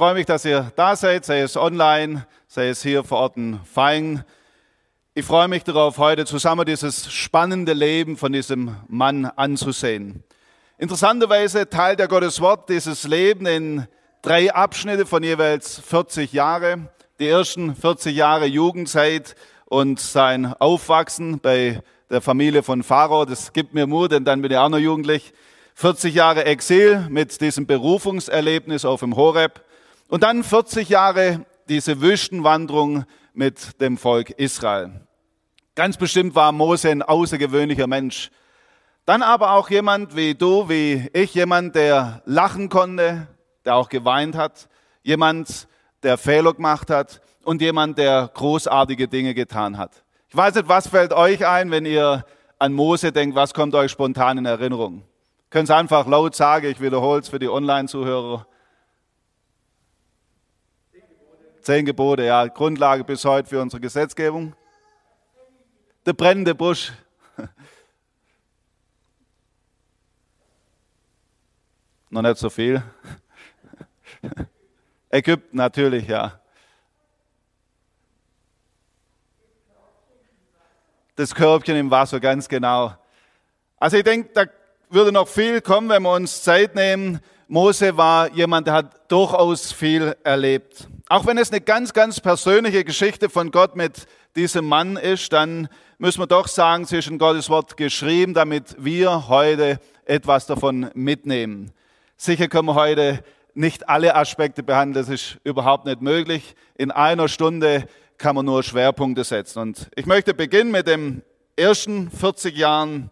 freue 0.00 0.14
mich, 0.14 0.24
dass 0.24 0.46
ihr 0.46 0.72
da 0.76 0.96
seid, 0.96 1.26
sei 1.26 1.40
es 1.40 1.58
online, 1.58 2.26
sei 2.48 2.70
es 2.70 2.82
hier 2.82 3.04
vor 3.04 3.18
Ort 3.18 3.36
in 3.36 3.60
Feing. 3.70 4.22
Ich 5.12 5.26
freue 5.26 5.46
mich 5.46 5.62
darauf, 5.62 5.98
heute 5.98 6.24
zusammen 6.24 6.64
dieses 6.64 7.12
spannende 7.12 7.74
Leben 7.74 8.16
von 8.16 8.32
diesem 8.32 8.76
Mann 8.88 9.26
anzusehen. 9.26 10.24
Interessanterweise 10.78 11.68
teilt 11.68 11.98
der 11.98 12.08
Gottes 12.08 12.40
Wort 12.40 12.70
dieses 12.70 13.06
Leben 13.06 13.44
in 13.44 13.86
drei 14.22 14.50
Abschnitte 14.54 15.04
von 15.04 15.22
jeweils 15.22 15.78
40 15.80 16.32
Jahre. 16.32 16.88
Die 17.18 17.28
ersten 17.28 17.76
40 17.76 18.16
Jahre 18.16 18.46
Jugendzeit 18.46 19.36
und 19.66 20.00
sein 20.00 20.54
Aufwachsen 20.54 21.40
bei 21.40 21.82
der 22.08 22.22
Familie 22.22 22.62
von 22.62 22.82
Pharao. 22.82 23.26
Das 23.26 23.52
gibt 23.52 23.74
mir 23.74 23.86
Mut, 23.86 24.12
denn 24.12 24.24
dann 24.24 24.40
bin 24.40 24.50
ich 24.50 24.56
auch 24.56 24.70
noch 24.70 24.78
jugendlich. 24.78 25.34
40 25.74 26.14
Jahre 26.14 26.46
Exil 26.46 27.06
mit 27.10 27.38
diesem 27.42 27.66
Berufungserlebnis 27.66 28.86
auf 28.86 29.00
dem 29.00 29.14
Horeb. 29.14 29.62
Und 30.10 30.24
dann 30.24 30.42
40 30.42 30.88
Jahre 30.88 31.46
diese 31.68 32.00
Wüstenwanderung 32.00 33.04
mit 33.32 33.80
dem 33.80 33.96
Volk 33.96 34.30
Israel. 34.30 35.06
Ganz 35.76 35.96
bestimmt 35.96 36.34
war 36.34 36.50
Mose 36.50 36.90
ein 36.90 37.02
außergewöhnlicher 37.02 37.86
Mensch. 37.86 38.32
Dann 39.06 39.22
aber 39.22 39.52
auch 39.52 39.70
jemand 39.70 40.16
wie 40.16 40.34
du, 40.34 40.68
wie 40.68 41.08
ich, 41.12 41.34
jemand, 41.34 41.76
der 41.76 42.22
lachen 42.24 42.68
konnte, 42.68 43.28
der 43.64 43.76
auch 43.76 43.88
geweint 43.88 44.34
hat, 44.34 44.68
jemand, 45.04 45.68
der 46.02 46.18
Fehler 46.18 46.54
gemacht 46.54 46.90
hat 46.90 47.20
und 47.44 47.62
jemand, 47.62 47.96
der 47.96 48.32
großartige 48.34 49.06
Dinge 49.06 49.32
getan 49.32 49.78
hat. 49.78 50.02
Ich 50.28 50.36
weiß 50.36 50.56
nicht, 50.56 50.68
was 50.68 50.88
fällt 50.88 51.12
euch 51.12 51.46
ein, 51.46 51.70
wenn 51.70 51.86
ihr 51.86 52.24
an 52.58 52.72
Mose 52.72 53.12
denkt, 53.12 53.36
was 53.36 53.54
kommt 53.54 53.76
euch 53.76 53.92
spontan 53.92 54.38
in 54.38 54.44
Erinnerung? 54.46 55.04
Können 55.50 55.64
es 55.64 55.70
einfach 55.70 56.08
laut 56.08 56.34
sagen, 56.34 56.66
ich 56.66 56.80
wiederhole 56.80 57.20
es 57.20 57.28
für 57.28 57.38
die 57.38 57.48
Online-Zuhörer. 57.48 58.44
Zehn 61.60 61.84
Gebote, 61.84 62.24
ja, 62.24 62.46
Grundlage 62.46 63.04
bis 63.04 63.24
heute 63.24 63.48
für 63.48 63.60
unsere 63.60 63.80
Gesetzgebung. 63.80 64.54
Der 66.06 66.14
brennende 66.14 66.54
Busch. 66.54 66.92
Noch 72.10 72.22
nicht 72.22 72.38
so 72.38 72.48
viel. 72.48 72.82
Ägypten 75.10 75.56
natürlich, 75.56 76.08
ja. 76.08 76.40
Das 81.16 81.34
Körbchen 81.34 81.76
im 81.76 81.90
Wasser, 81.90 82.20
ganz 82.20 82.48
genau. 82.48 82.96
Also 83.76 83.98
ich 83.98 84.04
denke, 84.04 84.30
da 84.32 84.46
würde 84.88 85.12
noch 85.12 85.28
viel 85.28 85.60
kommen, 85.60 85.90
wenn 85.90 86.02
wir 86.02 86.14
uns 86.14 86.42
Zeit 86.42 86.74
nehmen. 86.74 87.20
Mose 87.48 87.96
war 87.96 88.32
jemand, 88.32 88.66
der 88.66 88.74
hat 88.74 89.12
durchaus 89.12 89.72
viel 89.72 90.16
erlebt. 90.24 90.88
Auch 91.12 91.26
wenn 91.26 91.38
es 91.38 91.50
eine 91.50 91.60
ganz, 91.60 91.92
ganz 91.92 92.20
persönliche 92.20 92.84
Geschichte 92.84 93.28
von 93.28 93.50
Gott 93.50 93.74
mit 93.74 94.06
diesem 94.36 94.64
Mann 94.64 94.96
ist, 94.96 95.32
dann 95.32 95.68
müssen 95.98 96.20
wir 96.20 96.28
doch 96.28 96.46
sagen, 96.46 96.86
zwischen 96.86 97.18
Gottes 97.18 97.50
Wort 97.50 97.76
geschrieben, 97.76 98.32
damit 98.32 98.76
wir 98.78 99.26
heute 99.26 99.80
etwas 100.04 100.46
davon 100.46 100.88
mitnehmen. 100.94 101.72
Sicher 102.16 102.46
können 102.46 102.68
wir 102.68 102.76
heute 102.76 103.24
nicht 103.54 103.88
alle 103.88 104.14
Aspekte 104.14 104.62
behandeln, 104.62 105.04
das 105.04 105.12
ist 105.12 105.38
überhaupt 105.42 105.84
nicht 105.84 106.00
möglich. 106.00 106.54
In 106.76 106.92
einer 106.92 107.26
Stunde 107.26 107.88
kann 108.16 108.36
man 108.36 108.46
nur 108.46 108.62
Schwerpunkte 108.62 109.24
setzen. 109.24 109.58
Und 109.58 109.90
ich 109.96 110.06
möchte 110.06 110.32
beginnen 110.32 110.70
mit 110.70 110.86
dem 110.86 111.22
ersten 111.56 112.08
40 112.08 112.56
Jahren 112.56 113.10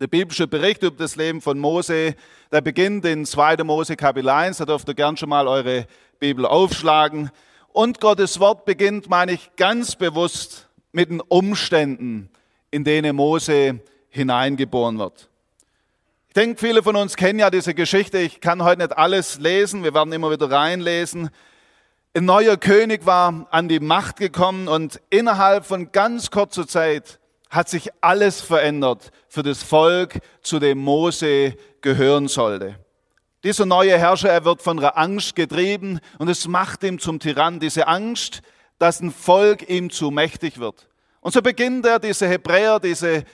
der 0.00 0.06
biblische 0.06 0.46
Bericht 0.46 0.84
über 0.84 0.96
das 0.96 1.16
Leben 1.16 1.40
von 1.40 1.58
Mose, 1.58 2.14
der 2.52 2.60
beginnt 2.60 3.04
in 3.04 3.26
2. 3.26 3.64
Mose 3.64 3.96
Kapitel 3.96 4.28
1, 4.28 4.58
da 4.58 4.64
dürft 4.64 4.88
ihr 4.88 4.94
gern 4.94 5.16
schon 5.16 5.28
mal 5.28 5.48
eure 5.48 5.86
Bibel 6.22 6.46
aufschlagen. 6.46 7.32
Und 7.72 8.00
Gottes 8.00 8.38
Wort 8.38 8.64
beginnt, 8.64 9.10
meine 9.10 9.32
ich, 9.32 9.56
ganz 9.56 9.96
bewusst 9.96 10.68
mit 10.92 11.10
den 11.10 11.20
Umständen, 11.20 12.30
in 12.70 12.84
denen 12.84 13.16
Mose 13.16 13.80
hineingeboren 14.08 15.00
wird. 15.00 15.28
Ich 16.28 16.34
denke, 16.34 16.60
viele 16.60 16.84
von 16.84 16.94
uns 16.94 17.16
kennen 17.16 17.40
ja 17.40 17.50
diese 17.50 17.74
Geschichte. 17.74 18.18
Ich 18.18 18.40
kann 18.40 18.62
heute 18.62 18.82
nicht 18.82 18.96
alles 18.96 19.40
lesen, 19.40 19.82
wir 19.82 19.94
werden 19.94 20.12
immer 20.12 20.30
wieder 20.30 20.48
reinlesen. 20.48 21.30
Ein 22.14 22.24
neuer 22.24 22.56
König 22.56 23.04
war 23.04 23.48
an 23.50 23.68
die 23.68 23.80
Macht 23.80 24.16
gekommen 24.16 24.68
und 24.68 25.00
innerhalb 25.10 25.66
von 25.66 25.90
ganz 25.90 26.30
kurzer 26.30 26.68
Zeit 26.68 27.18
hat 27.50 27.68
sich 27.68 27.90
alles 28.00 28.40
verändert 28.40 29.10
für 29.26 29.42
das 29.42 29.64
Volk, 29.64 30.20
zu 30.40 30.60
dem 30.60 30.78
Mose 30.78 31.56
gehören 31.80 32.28
sollte. 32.28 32.76
Dieser 33.44 33.66
neue 33.66 33.98
Herrscher, 33.98 34.30
er 34.30 34.44
wird 34.44 34.62
von 34.62 34.76
der 34.76 34.96
Angst 34.96 35.34
getrieben 35.34 35.98
und 36.18 36.28
es 36.28 36.46
macht 36.46 36.84
ihn 36.84 37.00
zum 37.00 37.18
Tyrann. 37.18 37.58
Diese 37.58 37.88
Angst, 37.88 38.40
dass 38.78 39.00
ein 39.00 39.10
Volk 39.10 39.68
ihm 39.68 39.90
zu 39.90 40.10
mächtig 40.10 40.58
wird. 40.58 40.88
Und 41.20 41.32
so 41.32 41.42
beginnt 41.42 41.84
er, 41.86 41.98
diese 41.98 42.28
Hebräer, 42.28 42.78
diese 42.78 43.24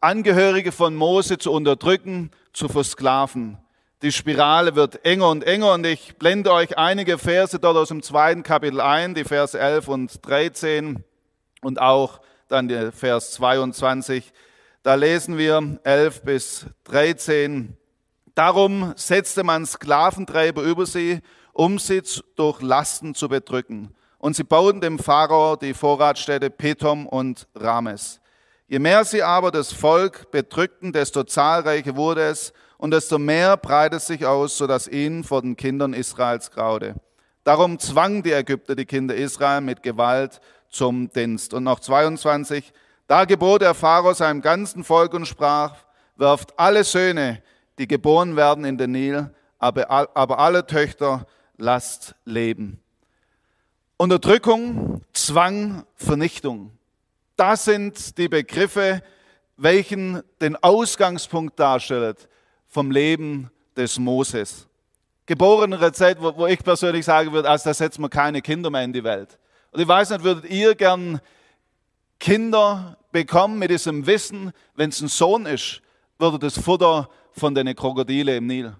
Angehörige 0.00 0.72
von 0.72 0.96
Mose 0.96 1.38
zu 1.38 1.52
unterdrücken, 1.52 2.32
zu 2.52 2.68
versklaven. 2.68 3.58
Die 4.02 4.10
Spirale 4.10 4.74
wird 4.74 5.04
enger 5.04 5.28
und 5.28 5.44
enger 5.44 5.74
und 5.74 5.86
ich 5.86 6.16
blende 6.16 6.52
euch 6.52 6.76
einige 6.76 7.18
Verse 7.18 7.56
dort 7.60 7.76
aus 7.76 7.88
dem 7.88 8.02
zweiten 8.02 8.42
Kapitel 8.42 8.80
ein, 8.80 9.14
die 9.14 9.22
Verse 9.22 9.56
11 9.56 9.86
und 9.86 10.26
13 10.26 11.04
und 11.60 11.80
auch 11.80 12.20
dann 12.48 12.66
der 12.66 12.90
Vers 12.90 13.30
22. 13.34 14.32
Da 14.82 14.96
lesen 14.96 15.38
wir 15.38 15.78
11 15.84 16.22
bis 16.22 16.66
13. 16.84 17.76
Darum 18.34 18.94
setzte 18.96 19.44
man 19.44 19.66
Sklaventreiber 19.66 20.62
über 20.62 20.86
sie, 20.86 21.20
um 21.52 21.78
sie 21.78 22.02
durch 22.36 22.62
Lasten 22.62 23.14
zu 23.14 23.28
bedrücken. 23.28 23.94
Und 24.18 24.36
sie 24.36 24.44
bauten 24.44 24.80
dem 24.80 24.98
Pharao 24.98 25.56
die 25.56 25.74
Vorratsstädte 25.74 26.48
Petom 26.48 27.06
und 27.06 27.46
Rames. 27.54 28.20
Je 28.68 28.78
mehr 28.78 29.04
sie 29.04 29.22
aber 29.22 29.50
das 29.50 29.72
Volk 29.72 30.30
bedrückten, 30.30 30.92
desto 30.92 31.24
zahlreicher 31.24 31.96
wurde 31.96 32.22
es 32.22 32.54
und 32.78 32.92
desto 32.92 33.18
mehr 33.18 33.56
breitet 33.58 34.00
sich 34.00 34.24
aus, 34.24 34.56
sodass 34.56 34.88
ihnen 34.88 35.24
vor 35.24 35.42
den 35.42 35.56
Kindern 35.56 35.92
Israels 35.92 36.50
graute. 36.50 36.94
Darum 37.44 37.78
zwangen 37.78 38.22
die 38.22 38.32
Ägypter 38.32 38.74
die 38.74 38.86
Kinder 38.86 39.14
Israel 39.14 39.60
mit 39.60 39.82
Gewalt 39.82 40.40
zum 40.70 41.10
Dienst. 41.12 41.52
Und 41.52 41.64
noch 41.64 41.80
22, 41.80 42.72
da 43.08 43.26
gebot 43.26 43.60
der 43.60 43.74
Pharao 43.74 44.14
seinem 44.14 44.40
ganzen 44.40 44.84
Volk 44.84 45.12
und 45.12 45.26
sprach, 45.26 45.74
werft 46.16 46.58
alle 46.58 46.84
Söhne, 46.84 47.42
die 47.78 47.88
geboren 47.88 48.36
werden, 48.36 48.64
in 48.64 48.78
den 48.78 48.92
Nil, 48.92 49.30
aber, 49.58 49.90
aber 50.16 50.38
alle 50.38 50.66
Töchter 50.66 51.26
lasst 51.56 52.14
leben. 52.24 52.80
Unterdrückung, 53.96 55.02
Zwang, 55.12 55.84
Vernichtung. 55.94 56.76
Das 57.36 57.64
sind 57.64 58.18
die 58.18 58.28
Begriffe, 58.28 59.02
welchen 59.56 60.22
den 60.40 60.56
Ausgangspunkt 60.56 61.58
darstellen 61.60 62.16
vom 62.66 62.90
Leben 62.90 63.50
des 63.76 63.98
Moses. 63.98 64.66
Geboren 65.26 65.72
in 65.72 65.78
einer 65.78 65.92
Zeit, 65.92 66.20
wo, 66.20 66.46
ich 66.46 66.62
persönlich 66.64 67.04
sagen 67.04 67.32
würde, 67.32 67.48
als 67.48 67.62
da 67.62 67.72
setzen 67.72 68.02
wir 68.02 68.08
keine 68.08 68.42
Kinder 68.42 68.70
mehr 68.70 68.82
in 68.82 68.92
die 68.92 69.04
Welt. 69.04 69.38
Und 69.70 69.80
ich 69.80 69.86
weiß 69.86 70.10
nicht, 70.10 70.24
würdet 70.24 70.50
ihr 70.50 70.74
gern 70.74 71.20
Kinder 72.18 72.98
bekommen 73.12 73.58
mit 73.58 73.70
diesem 73.70 74.06
Wissen, 74.06 74.52
wenn 74.74 74.90
es 74.90 75.00
ein 75.00 75.08
Sohn 75.08 75.46
ist, 75.46 75.80
würde 76.18 76.38
das 76.38 76.58
Futter 76.58 77.08
von 77.34 77.54
den 77.54 77.74
Krokodile 77.74 78.36
im 78.36 78.46
Nil. 78.46 78.74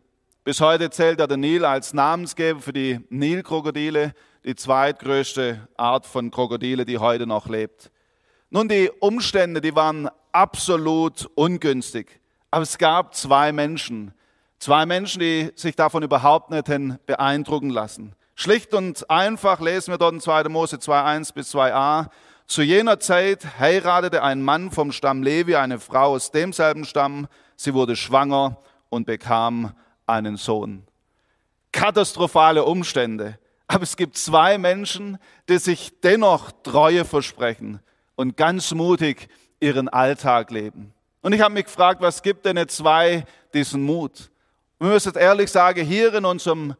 Bis 0.44 0.60
heute 0.60 0.90
zählt 0.90 1.20
er 1.20 1.28
der 1.28 1.36
Nil 1.36 1.64
als 1.64 1.94
Namensgeber 1.94 2.60
für 2.60 2.72
die 2.72 3.00
Nilkrokodile, 3.10 4.12
die 4.44 4.56
zweitgrößte 4.56 5.68
Art 5.76 6.04
von 6.04 6.30
Krokodile, 6.30 6.84
die 6.84 6.98
heute 6.98 7.26
noch 7.26 7.48
lebt. 7.48 7.90
Nun, 8.50 8.68
die 8.68 8.90
Umstände, 9.00 9.60
die 9.60 9.74
waren 9.74 10.10
absolut 10.32 11.30
ungünstig. 11.34 12.20
Aber 12.50 12.62
es 12.62 12.76
gab 12.76 13.14
zwei 13.14 13.52
Menschen, 13.52 14.12
zwei 14.58 14.84
Menschen, 14.84 15.20
die 15.20 15.52
sich 15.54 15.76
davon 15.76 16.02
überhaupt 16.02 16.50
nicht 16.50 16.66
beeindrucken 17.06 17.70
lassen. 17.70 18.14
Schlicht 18.34 18.74
und 18.74 19.08
einfach 19.08 19.60
lesen 19.60 19.92
wir 19.92 19.98
dort 19.98 20.14
in 20.14 20.20
2. 20.20 20.44
Mose 20.44 20.76
2.1 20.76 21.34
bis 21.34 21.54
2a. 21.54 22.08
Zu 22.46 22.62
jener 22.62 22.98
Zeit 22.98 23.58
heiratete 23.58 24.22
ein 24.22 24.42
Mann 24.42 24.70
vom 24.70 24.90
Stamm 24.90 25.22
Levi 25.22 25.54
eine 25.54 25.78
Frau 25.78 26.14
aus 26.14 26.30
demselben 26.30 26.84
Stamm. 26.84 27.28
Sie 27.62 27.74
wurde 27.74 27.94
schwanger 27.94 28.56
und 28.88 29.06
bekam 29.06 29.72
einen 30.04 30.36
Sohn. 30.36 30.82
Katastrophale 31.70 32.64
Umstände. 32.64 33.38
Aber 33.68 33.84
es 33.84 33.96
gibt 33.96 34.16
zwei 34.16 34.58
Menschen, 34.58 35.16
die 35.48 35.58
sich 35.58 36.00
dennoch 36.00 36.50
Treue 36.64 37.04
versprechen 37.04 37.78
und 38.16 38.36
ganz 38.36 38.74
mutig 38.74 39.28
ihren 39.60 39.88
Alltag 39.88 40.50
leben. 40.50 40.92
Und 41.20 41.34
ich 41.34 41.40
habe 41.40 41.54
mich 41.54 41.66
gefragt, 41.66 42.02
was 42.02 42.20
gibt 42.24 42.44
denn 42.46 42.56
jetzt 42.56 42.78
zwei 42.78 43.24
diesen 43.54 43.84
Mut? 43.84 44.32
wir 44.80 44.88
müssen 44.88 45.14
ehrlich 45.14 45.48
sagen, 45.48 45.86
hier 45.86 46.12
in 46.14 46.24
unserem 46.24 46.74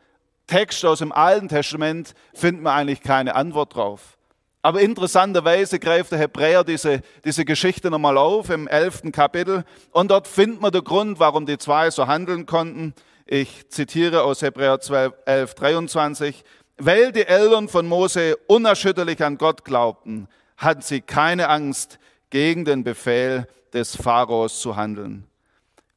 Text 0.48 0.84
aus 0.84 0.98
dem 0.98 1.12
Alten 1.12 1.48
Testament 1.48 2.12
finden 2.34 2.64
wir 2.64 2.72
eigentlich 2.72 3.02
keine 3.02 3.36
Antwort 3.36 3.76
drauf. 3.76 4.18
Aber 4.62 4.80
interessanterweise 4.80 5.80
greift 5.80 6.12
der 6.12 6.20
Hebräer 6.20 6.62
diese, 6.62 7.02
diese 7.24 7.44
Geschichte 7.44 7.90
nochmal 7.90 8.16
auf 8.16 8.48
im 8.48 8.68
elften 8.68 9.10
Kapitel 9.10 9.64
und 9.90 10.12
dort 10.12 10.28
findet 10.28 10.60
man 10.60 10.70
den 10.70 10.84
Grund, 10.84 11.18
warum 11.18 11.46
die 11.46 11.58
zwei 11.58 11.90
so 11.90 12.06
handeln 12.06 12.46
konnten. 12.46 12.94
Ich 13.26 13.68
zitiere 13.70 14.22
aus 14.22 14.42
Hebräer 14.42 14.80
12, 14.80 15.14
11, 15.26 15.54
23. 15.54 16.44
Weil 16.78 17.12
die 17.12 17.26
Eltern 17.26 17.68
von 17.68 17.86
Mose 17.86 18.36
unerschütterlich 18.46 19.22
an 19.22 19.36
Gott 19.36 19.64
glaubten, 19.64 20.28
hatten 20.56 20.80
sie 20.80 21.00
keine 21.00 21.48
Angst, 21.48 21.98
gegen 22.30 22.64
den 22.64 22.82
Befehl 22.82 23.46
des 23.74 23.94
Pharaos 23.94 24.60
zu 24.60 24.74
handeln. 24.74 25.26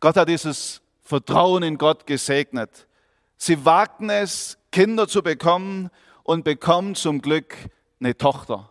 Gott 0.01 0.17
hat 0.17 0.27
dieses 0.27 0.81
Vertrauen 1.01 1.63
in 1.63 1.77
Gott 1.77 2.05
gesegnet. 2.05 2.87
Sie 3.37 3.63
wagten 3.63 4.09
es, 4.09 4.57
Kinder 4.71 5.07
zu 5.07 5.23
bekommen 5.23 5.89
und 6.23 6.43
bekommen 6.43 6.93
zum 6.95 7.21
Glück 7.21 7.55
eine 8.05 8.15
Tochter. 8.15 8.69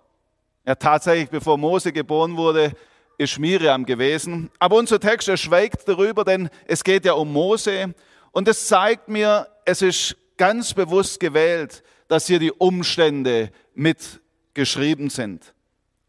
Ja, 0.64 0.76
tatsächlich, 0.76 1.28
bevor 1.28 1.58
Mose 1.58 1.92
geboren 1.92 2.36
wurde, 2.36 2.72
ist 3.18 3.38
Miriam 3.38 3.84
gewesen. 3.84 4.50
Aber 4.58 4.76
unser 4.76 4.98
Text, 5.00 5.28
er 5.28 5.36
schweigt 5.36 5.86
darüber, 5.88 6.24
denn 6.24 6.48
es 6.66 6.84
geht 6.84 7.04
ja 7.04 7.12
um 7.14 7.32
Mose. 7.32 7.94
Und 8.30 8.48
es 8.48 8.68
zeigt 8.68 9.08
mir, 9.08 9.48
es 9.64 9.82
ist 9.82 10.16
ganz 10.36 10.72
bewusst 10.72 11.20
gewählt, 11.20 11.82
dass 12.08 12.26
hier 12.26 12.38
die 12.38 12.52
Umstände 12.52 13.50
mitgeschrieben 13.74 15.10
sind. 15.10 15.52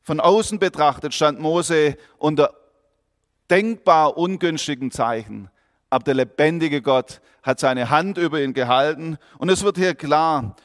Von 0.01 0.19
außen 0.19 0.60
betrachtet 0.60 1.13
stand 1.13 1.39
Mose 1.39 1.98
unter 2.18 2.54
denkbar 3.50 4.18
ungünstigen 4.18 4.92
Zeichen. 4.92 5.50
Aber 5.89 6.04
der 6.04 6.13
lebendige 6.13 6.81
Gott 6.81 7.21
hat 7.42 7.60
seine 7.60 7.89
Hand 7.89 8.18
über 8.18 8.42
ihn 8.42 8.54
gehalten. 8.54 9.18
Und 9.39 9.50
es 9.50 9.63
wird 9.63 9.78
hier 9.78 9.95
klar, 9.95 10.56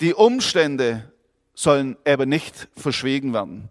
die 0.00 0.14
Umstände 0.14 1.13
sollen 1.54 1.96
eben 2.04 2.28
nicht 2.28 2.68
verschwiegen 2.76 3.32
werden. 3.32 3.70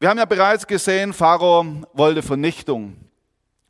Wir 0.00 0.08
haben 0.08 0.18
ja 0.18 0.24
bereits 0.24 0.66
gesehen, 0.66 1.12
Pharao 1.12 1.64
wollte 1.92 2.22
Vernichtung. 2.22 2.96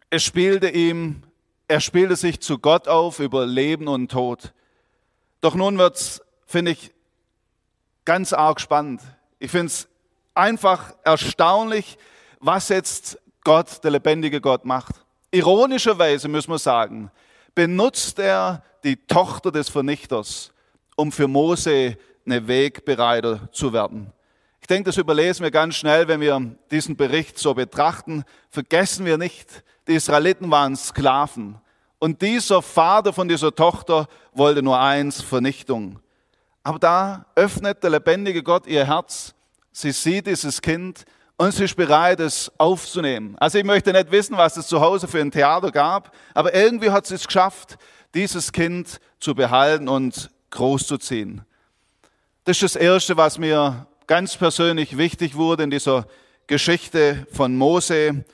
Es 0.08 0.22
spielte 0.22 0.68
ihm, 0.68 1.22
er 1.68 1.80
spielte 1.80 2.16
sich 2.16 2.40
zu 2.40 2.58
Gott 2.58 2.88
auf 2.88 3.18
über 3.18 3.46
Leben 3.46 3.88
und 3.88 4.10
Tod. 4.10 4.52
Doch 5.42 5.54
nun 5.54 5.76
wird 5.78 5.96
es, 5.96 6.22
finde 6.46 6.72
ich, 6.72 6.92
ganz 8.04 8.32
arg 8.32 8.60
spannend. 8.60 9.02
Ich 9.38 9.50
finde 9.50 9.66
es 9.66 9.88
einfach 10.34 10.94
erstaunlich, 11.04 11.98
was 12.40 12.68
jetzt 12.68 13.18
Gott, 13.44 13.82
der 13.84 13.90
lebendige 13.90 14.40
Gott, 14.40 14.64
macht. 14.64 15.04
Ironischerweise 15.30 16.28
müssen 16.28 16.50
wir 16.50 16.58
sagen, 16.58 17.10
benutzt 17.54 18.18
er 18.18 18.62
die 18.84 18.96
Tochter 18.96 19.50
des 19.50 19.68
Vernichters, 19.68 20.52
um 20.96 21.12
für 21.12 21.28
Mose 21.28 21.96
eine 22.24 22.46
Wegbereiter 22.46 23.50
zu 23.52 23.72
werden. 23.72 24.12
Ich 24.60 24.66
denke, 24.68 24.90
das 24.90 24.96
überlesen 24.96 25.42
wir 25.42 25.50
ganz 25.50 25.74
schnell, 25.74 26.06
wenn 26.06 26.20
wir 26.20 26.54
diesen 26.70 26.96
Bericht 26.96 27.38
so 27.38 27.52
betrachten. 27.54 28.24
Vergessen 28.48 29.04
wir 29.04 29.18
nicht, 29.18 29.64
die 29.88 29.94
Israeliten 29.94 30.50
waren 30.50 30.76
Sklaven. 30.76 31.58
Und 31.98 32.22
dieser 32.22 32.62
Vater 32.62 33.12
von 33.12 33.28
dieser 33.28 33.54
Tochter 33.54 34.08
wollte 34.32 34.62
nur 34.62 34.78
eins, 34.78 35.20
Vernichtung. 35.20 36.00
Aber 36.62 36.78
da 36.78 37.26
öffnet 37.34 37.82
der 37.82 37.90
lebendige 37.90 38.42
Gott 38.42 38.66
ihr 38.66 38.86
Herz. 38.86 39.34
Sie 39.72 39.90
sieht 39.90 40.26
dieses 40.26 40.60
Kind 40.60 41.04
und 41.36 41.52
sie 41.52 41.64
ist 41.64 41.76
bereit, 41.76 42.20
es 42.20 42.52
aufzunehmen. 42.58 43.36
Also 43.38 43.58
ich 43.58 43.64
möchte 43.64 43.92
nicht 43.92 44.10
wissen, 44.10 44.36
was 44.36 44.56
es 44.56 44.68
zu 44.68 44.80
Hause 44.80 45.08
für 45.08 45.20
ein 45.20 45.30
Theater 45.30 45.70
gab, 45.72 46.14
aber 46.34 46.54
irgendwie 46.54 46.90
hat 46.90 47.06
sie 47.06 47.14
es 47.14 47.26
geschafft, 47.26 47.78
dieses 48.14 48.52
Kind 48.52 49.00
zu 49.18 49.34
behalten 49.34 49.88
und 49.88 50.30
großzuziehen. 50.52 51.42
Das 52.44 52.62
ist 52.62 52.74
das 52.74 52.76
Erste, 52.76 53.16
was 53.16 53.38
mir 53.38 53.86
ganz 54.06 54.36
persönlich 54.36 54.96
wichtig 54.96 55.34
wurde 55.36 55.64
in 55.64 55.70
dieser 55.70 56.06
Geschichte 56.46 57.26
von 57.32 57.56
Mose. 57.56 58.24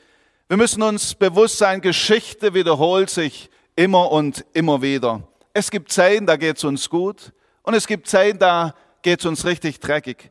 Wir 0.49 0.57
müssen 0.57 0.83
uns 0.83 1.15
bewusst 1.15 1.59
sein, 1.59 1.81
Geschichte 1.81 2.55
wiederholt 2.55 3.11
sich 3.11 3.51
immer 3.77 4.11
und 4.11 4.45
immer 4.53 4.83
wieder. 4.83 5.23
Es 5.55 5.71
gibt 5.71 5.93
Zeiten, 5.93 6.27
da 6.27 6.37
geht 6.37 6.57
es 6.57 6.65
uns 6.65 6.89
gut 6.91 7.33
und 7.63 7.75
es 7.75 7.87
gibt 7.87 8.09
Zeiten, 8.09 8.39
da 8.39 8.75
geht 9.03 9.21
es 9.21 9.27
uns 9.27 9.45
richtig 9.45 9.81
dreckig. 9.81 10.31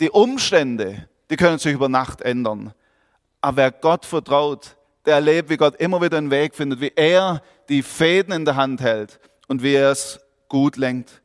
Die 0.00 0.10
Umstände, 0.10 1.08
die 1.30 1.36
können 1.36 1.58
sich 1.58 1.72
über 1.72 1.88
Nacht 1.88 2.20
ändern. 2.20 2.72
Aber 3.40 3.56
wer 3.56 3.72
Gott 3.72 4.04
vertraut, 4.06 4.76
der 5.04 5.14
erlebt, 5.14 5.50
wie 5.50 5.56
Gott 5.56 5.76
immer 5.76 6.00
wieder 6.00 6.18
einen 6.18 6.30
Weg 6.30 6.54
findet, 6.54 6.80
wie 6.80 6.92
er 6.94 7.42
die 7.68 7.82
Fäden 7.82 8.32
in 8.32 8.44
der 8.44 8.56
Hand 8.56 8.80
hält 8.80 9.18
und 9.48 9.62
wie 9.62 9.74
er 9.74 9.90
es 9.90 10.20
gut 10.48 10.76
lenkt. 10.76 11.22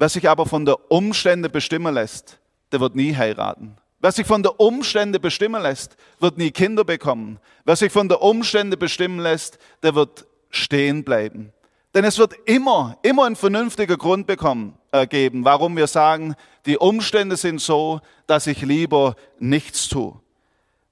Wer 0.00 0.08
sich 0.08 0.26
aber 0.30 0.46
von 0.46 0.64
der 0.64 0.90
Umstände 0.90 1.50
bestimmen 1.50 1.92
lässt, 1.92 2.38
der 2.72 2.80
wird 2.80 2.96
nie 2.96 3.14
heiraten. 3.14 3.76
Wer 3.98 4.12
sich 4.12 4.26
von 4.26 4.42
der 4.42 4.58
Umstände 4.58 5.20
bestimmen 5.20 5.60
lässt, 5.60 5.98
wird 6.20 6.38
nie 6.38 6.52
Kinder 6.52 6.84
bekommen. 6.84 7.38
Wer 7.66 7.76
sich 7.76 7.92
von 7.92 8.08
der 8.08 8.22
Umstände 8.22 8.78
bestimmen 8.78 9.18
lässt, 9.18 9.58
der 9.82 9.94
wird 9.94 10.26
stehen 10.48 11.04
bleiben. 11.04 11.52
Denn 11.94 12.06
es 12.06 12.16
wird 12.16 12.32
immer, 12.46 12.96
immer 13.02 13.26
ein 13.26 13.36
vernünftiger 13.36 13.98
Grund 13.98 14.26
bekommen, 14.26 14.78
äh, 14.90 15.06
geben, 15.06 15.44
warum 15.44 15.76
wir 15.76 15.86
sagen, 15.86 16.34
die 16.64 16.78
Umstände 16.78 17.36
sind 17.36 17.60
so, 17.60 18.00
dass 18.26 18.46
ich 18.46 18.62
lieber 18.62 19.16
nichts 19.38 19.88
tue. 19.88 20.18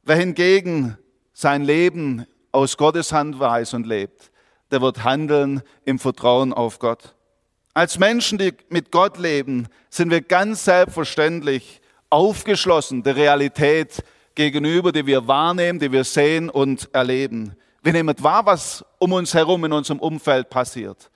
Wer 0.02 0.16
hingegen 0.16 0.98
sein 1.32 1.62
Leben 1.62 2.26
aus 2.52 2.76
Gottes 2.76 3.10
Hand 3.10 3.40
weiß 3.40 3.72
und 3.72 3.86
lebt, 3.86 4.30
der 4.70 4.82
wird 4.82 5.02
handeln 5.02 5.62
im 5.86 5.98
Vertrauen 5.98 6.52
auf 6.52 6.78
Gott. 6.78 7.14
Als 7.78 7.96
Menschen, 7.96 8.38
die 8.38 8.54
mit 8.70 8.90
Gott 8.90 9.18
leben, 9.18 9.68
sind 9.88 10.10
wir 10.10 10.20
ganz 10.20 10.64
selbstverständlich 10.64 11.80
aufgeschlossen 12.10 13.04
der 13.04 13.14
Realität 13.14 14.02
gegenüber, 14.34 14.90
die 14.90 15.06
wir 15.06 15.28
wahrnehmen, 15.28 15.78
die 15.78 15.92
wir 15.92 16.02
sehen 16.02 16.50
und 16.50 16.92
erleben. 16.92 17.54
Wir 17.84 17.92
nehmen 17.92 18.16
wahr, 18.18 18.44
was 18.44 18.84
um 18.98 19.12
uns 19.12 19.32
herum 19.32 19.64
in 19.64 19.72
unserem 19.72 20.00
Umfeld 20.00 20.50
passiert. 20.50 21.08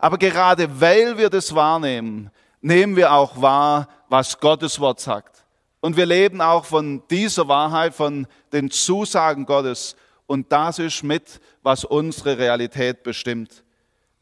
Aber 0.00 0.16
gerade 0.16 0.80
weil 0.80 1.18
wir 1.18 1.28
das 1.28 1.54
wahrnehmen, 1.54 2.30
nehmen 2.62 2.96
wir 2.96 3.12
auch 3.12 3.42
wahr, 3.42 3.86
was 4.08 4.40
Gottes 4.40 4.80
Wort 4.80 5.00
sagt. 5.00 5.44
Und 5.80 5.98
wir 5.98 6.06
leben 6.06 6.40
auch 6.40 6.64
von 6.64 7.02
dieser 7.10 7.48
Wahrheit, 7.48 7.94
von 7.94 8.26
den 8.50 8.70
Zusagen 8.70 9.44
Gottes. 9.44 9.94
Und 10.26 10.50
das 10.52 10.78
ist 10.78 11.02
mit, 11.02 11.38
was 11.62 11.84
unsere 11.84 12.38
Realität 12.38 13.02
bestimmt. 13.02 13.62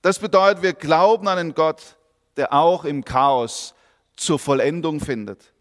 Das 0.07 0.21
bedeutet, 0.21 0.63
wir 0.63 0.73
glauben 0.73 1.27
an 1.27 1.37
einen 1.37 1.53
Gott, 1.53 1.97
der 2.37 2.53
auch 2.53 2.85
im 2.85 3.05
Chaos 3.05 3.75
zur 4.15 4.39
Vollendung 4.39 5.01
findet. 5.01 5.53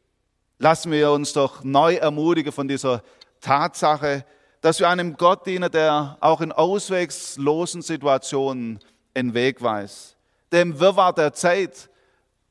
Lassen 0.59 0.91
wir 0.91 1.09
uns 1.09 1.33
doch 1.33 1.63
neu 1.63 1.95
ermutigen 1.95 2.51
von 2.51 2.67
dieser 2.67 3.01
Tatsache, 3.41 4.23
dass 4.61 4.79
wir 4.79 4.87
einem 4.87 5.17
Gott 5.17 5.47
dienen, 5.47 5.71
der 5.71 6.19
auch 6.21 6.41
in 6.41 6.51
auswegslosen 6.51 7.81
Situationen 7.81 8.77
einen 9.15 9.33
Weg 9.33 9.63
weiß, 9.63 10.15
der 10.51 10.61
im 10.61 10.79
Wirrwarr 10.79 11.13
der 11.13 11.33
Zeit 11.33 11.89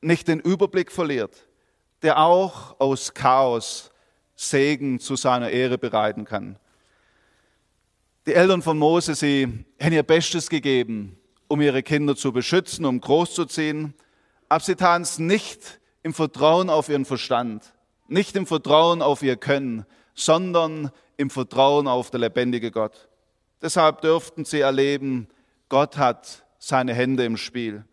nicht 0.01 0.27
den 0.27 0.41
Überblick 0.41 0.91
verliert, 0.91 1.47
der 2.01 2.19
auch 2.19 2.77
aus 2.77 3.13
Chaos 3.13 3.89
Segen 4.35 4.99
zu 4.99 5.15
seiner 5.15 5.49
Ehre 5.49 5.77
bereiten 5.77 6.25
kann. 6.25 6.59
Die 8.25 8.33
Eltern 8.33 8.61
von 8.61 8.77
Mose, 8.77 9.15
sie 9.15 9.65
haben 9.79 9.93
ihr 9.93 10.03
Bestes 10.03 10.49
gegeben, 10.49 11.17
um 11.47 11.61
ihre 11.61 11.83
Kinder 11.83 12.15
zu 12.15 12.31
beschützen, 12.31 12.85
um 12.85 12.99
großzuziehen, 12.99 13.93
aber 14.49 14.63
sie 14.63 14.75
taten 14.75 15.03
es 15.03 15.19
nicht 15.19 15.79
im 16.03 16.13
Vertrauen 16.13 16.69
auf 16.69 16.89
ihren 16.89 17.05
Verstand, 17.05 17.73
nicht 18.07 18.35
im 18.35 18.45
Vertrauen 18.45 19.01
auf 19.01 19.23
ihr 19.23 19.37
Können, 19.37 19.85
sondern 20.13 20.91
im 21.17 21.29
Vertrauen 21.29 21.87
auf 21.87 22.11
der 22.11 22.19
lebendige 22.19 22.71
Gott. 22.71 23.09
Deshalb 23.61 24.01
dürften 24.01 24.45
sie 24.45 24.59
erleben, 24.59 25.27
Gott 25.69 25.97
hat 25.97 26.45
seine 26.59 26.93
Hände 26.93 27.25
im 27.25 27.37
Spiel. 27.37 27.83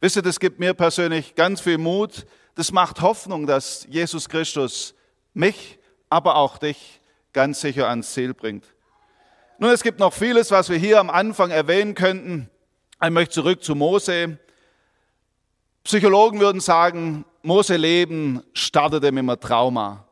Wisst 0.00 0.16
ihr, 0.16 0.22
das 0.22 0.40
gibt 0.40 0.60
mir 0.60 0.74
persönlich 0.74 1.34
ganz 1.34 1.60
viel 1.60 1.78
Mut. 1.78 2.26
Das 2.54 2.72
macht 2.72 3.00
Hoffnung, 3.00 3.46
dass 3.46 3.86
Jesus 3.88 4.28
Christus 4.28 4.94
mich, 5.32 5.78
aber 6.10 6.36
auch 6.36 6.58
dich 6.58 7.00
ganz 7.32 7.60
sicher 7.60 7.88
ans 7.88 8.12
Ziel 8.12 8.34
bringt. 8.34 8.64
Nun, 9.58 9.70
es 9.70 9.82
gibt 9.82 10.00
noch 10.00 10.12
vieles, 10.12 10.50
was 10.50 10.68
wir 10.68 10.76
hier 10.76 11.00
am 11.00 11.08
Anfang 11.08 11.50
erwähnen 11.50 11.94
könnten. 11.94 12.50
Ich 13.04 13.10
möchte 13.10 13.34
zurück 13.34 13.62
zu 13.62 13.74
Mose. 13.74 14.38
Psychologen 15.84 16.40
würden 16.40 16.62
sagen, 16.62 17.26
Mose 17.42 17.76
Leben 17.76 18.42
startete 18.54 19.12
mit 19.12 19.28
einem 19.28 19.38
Trauma. 19.38 20.06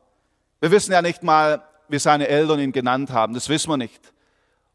Wir 0.59 0.69
wissen 0.69 0.91
ja 0.91 1.01
nicht 1.01 1.23
mal, 1.23 1.63
wie 1.89 1.97
seine 1.97 2.27
Eltern 2.27 2.59
ihn 2.59 2.71
genannt 2.71 3.09
haben. 3.09 3.33
Das 3.33 3.49
wissen 3.49 3.71
wir 3.71 3.77
nicht. 3.77 4.13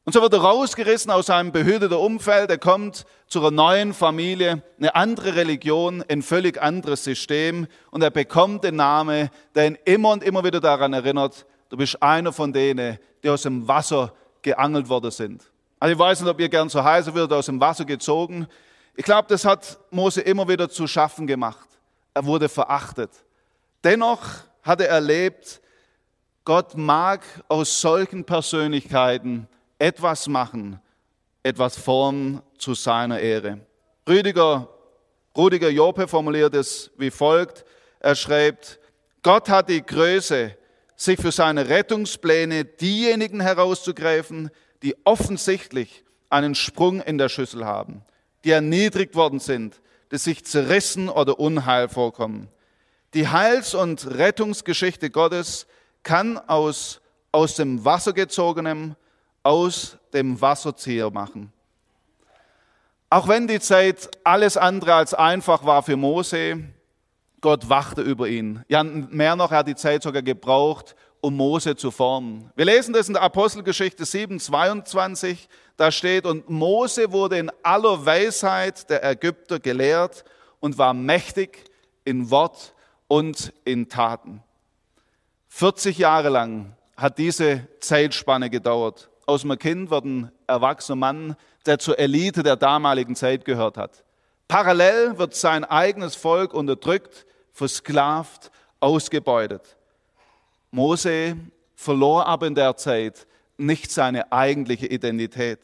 Und 0.04 0.12
so 0.12 0.22
wird 0.22 0.32
er 0.32 0.40
rausgerissen 0.40 1.12
aus 1.12 1.26
seinem 1.26 1.52
behüteten 1.52 1.96
Umfeld. 1.96 2.50
Er 2.50 2.58
kommt 2.58 3.06
zu 3.28 3.38
einer 3.38 3.52
neuen 3.52 3.94
Familie, 3.94 4.64
eine 4.78 4.96
andere 4.96 5.36
Religion, 5.36 6.04
ein 6.08 6.22
völlig 6.22 6.60
anderes 6.60 7.04
System. 7.04 7.68
Und 7.92 8.02
er 8.02 8.10
bekommt 8.10 8.64
den 8.64 8.74
Namen, 8.74 9.30
der 9.54 9.68
ihn 9.68 9.78
immer 9.84 10.10
und 10.10 10.24
immer 10.24 10.42
wieder 10.42 10.58
daran 10.58 10.94
erinnert, 10.94 11.46
du 11.68 11.76
bist 11.76 12.02
einer 12.02 12.32
von 12.32 12.52
denen, 12.52 12.98
die 13.22 13.30
aus 13.30 13.42
dem 13.42 13.68
Wasser 13.68 14.12
geangelt 14.42 14.88
worden 14.88 15.12
sind. 15.12 15.44
Also 15.80 15.92
ich 15.92 15.98
weiß 15.98 16.20
nicht, 16.20 16.30
ob 16.30 16.38
ihr 16.38 16.48
gern 16.48 16.68
so 16.68 16.84
heißer 16.84 17.12
wird, 17.14 17.32
aus 17.32 17.46
dem 17.46 17.60
Wasser 17.60 17.84
gezogen. 17.84 18.46
Ich 18.94 19.04
glaube, 19.04 19.26
das 19.28 19.44
hat 19.44 19.78
Mose 19.90 20.20
immer 20.20 20.46
wieder 20.46 20.68
zu 20.68 20.86
schaffen 20.86 21.26
gemacht. 21.26 21.68
Er 22.14 22.24
wurde 22.24 22.48
verachtet. 22.48 23.10
Dennoch 23.82 24.22
hat 24.62 24.80
er 24.80 24.88
erlebt, 24.88 25.60
Gott 26.44 26.76
mag 26.76 27.22
aus 27.48 27.80
solchen 27.80 28.24
Persönlichkeiten 28.24 29.48
etwas 29.78 30.28
machen, 30.28 30.78
etwas 31.42 31.76
formen 31.76 32.42
zu 32.58 32.74
seiner 32.74 33.18
Ehre. 33.18 33.60
Rüdiger 34.06 34.68
Rudiger 35.36 35.70
Jope 35.70 36.08
formuliert 36.08 36.54
es 36.54 36.90
wie 36.96 37.10
folgt. 37.10 37.64
Er 38.00 38.14
schreibt, 38.14 38.80
Gott 39.22 39.48
hat 39.48 39.68
die 39.68 39.84
Größe, 39.84 40.56
sich 40.96 41.20
für 41.20 41.32
seine 41.32 41.68
Rettungspläne 41.68 42.64
diejenigen 42.64 43.40
herauszugreifen, 43.40 44.50
die 44.82 44.96
offensichtlich 45.04 46.04
einen 46.30 46.54
Sprung 46.54 47.00
in 47.00 47.18
der 47.18 47.28
Schüssel 47.28 47.64
haben, 47.64 48.02
die 48.44 48.50
erniedrigt 48.50 49.14
worden 49.14 49.40
sind, 49.40 49.80
die 50.10 50.18
sich 50.18 50.44
zerrissen 50.44 51.08
oder 51.08 51.38
unheil 51.38 51.88
vorkommen. 51.88 52.48
Die 53.14 53.28
Heils- 53.28 53.74
und 53.74 54.06
Rettungsgeschichte 54.06 55.10
Gottes 55.10 55.66
kann 56.02 56.38
aus, 56.38 57.00
aus 57.32 57.56
dem 57.56 57.84
Wasser 57.84 58.12
gezogenem, 58.12 58.94
aus 59.42 59.98
dem 60.12 60.40
Wasserzieher 60.40 61.10
machen. 61.10 61.52
Auch 63.08 63.26
wenn 63.26 63.48
die 63.48 63.60
Zeit 63.60 64.08
alles 64.22 64.56
andere 64.56 64.94
als 64.94 65.14
einfach 65.14 65.64
war 65.64 65.82
für 65.82 65.96
Mose, 65.96 66.60
Gott 67.40 67.68
wachte 67.68 68.02
über 68.02 68.28
ihn. 68.28 68.64
Ja, 68.68 68.84
mehr 68.84 69.34
noch, 69.34 69.50
er 69.50 69.58
hat 69.58 69.68
die 69.68 69.74
Zeit 69.74 70.02
sogar 70.02 70.22
gebraucht, 70.22 70.94
um 71.20 71.36
Mose 71.36 71.76
zu 71.76 71.90
formen. 71.90 72.50
Wir 72.56 72.64
lesen 72.64 72.92
das 72.92 73.08
in 73.08 73.14
der 73.14 73.22
Apostelgeschichte 73.22 74.04
7, 74.04 74.40
22. 74.40 75.48
Da 75.76 75.90
steht, 75.90 76.26
und 76.26 76.48
Mose 76.48 77.12
wurde 77.12 77.38
in 77.38 77.50
aller 77.62 78.04
Weisheit 78.04 78.88
der 78.90 79.04
Ägypter 79.04 79.58
gelehrt 79.58 80.24
und 80.60 80.78
war 80.78 80.94
mächtig 80.94 81.64
in 82.04 82.30
Wort 82.30 82.74
und 83.08 83.52
in 83.64 83.88
Taten. 83.88 84.42
40 85.48 85.98
Jahre 85.98 86.28
lang 86.28 86.76
hat 86.96 87.18
diese 87.18 87.66
Zeitspanne 87.80 88.50
gedauert. 88.50 89.10
Aus 89.26 89.44
einem 89.44 89.58
Kind 89.58 89.90
wird 89.90 90.04
ein 90.04 90.32
erwachsener 90.46 90.96
Mann, 90.96 91.36
der 91.66 91.78
zur 91.78 91.98
Elite 91.98 92.42
der 92.42 92.56
damaligen 92.56 93.16
Zeit 93.16 93.44
gehört 93.44 93.76
hat. 93.76 94.04
Parallel 94.48 95.18
wird 95.18 95.34
sein 95.34 95.64
eigenes 95.64 96.16
Volk 96.16 96.54
unterdrückt, 96.54 97.26
versklavt, 97.52 98.50
ausgebeutet. 98.80 99.76
Mose 100.70 101.36
verlor 101.74 102.26
aber 102.26 102.46
in 102.46 102.54
der 102.54 102.76
Zeit 102.76 103.26
nicht 103.56 103.90
seine 103.90 104.32
eigentliche 104.32 104.86
Identität. 104.86 105.60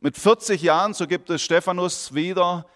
Mit 0.00 0.16
40 0.16 0.62
Jahren, 0.62 0.94
so 0.94 1.06
gibt 1.06 1.30
es 1.30 1.42
Stephanus 1.42 2.14
wieder, 2.14 2.66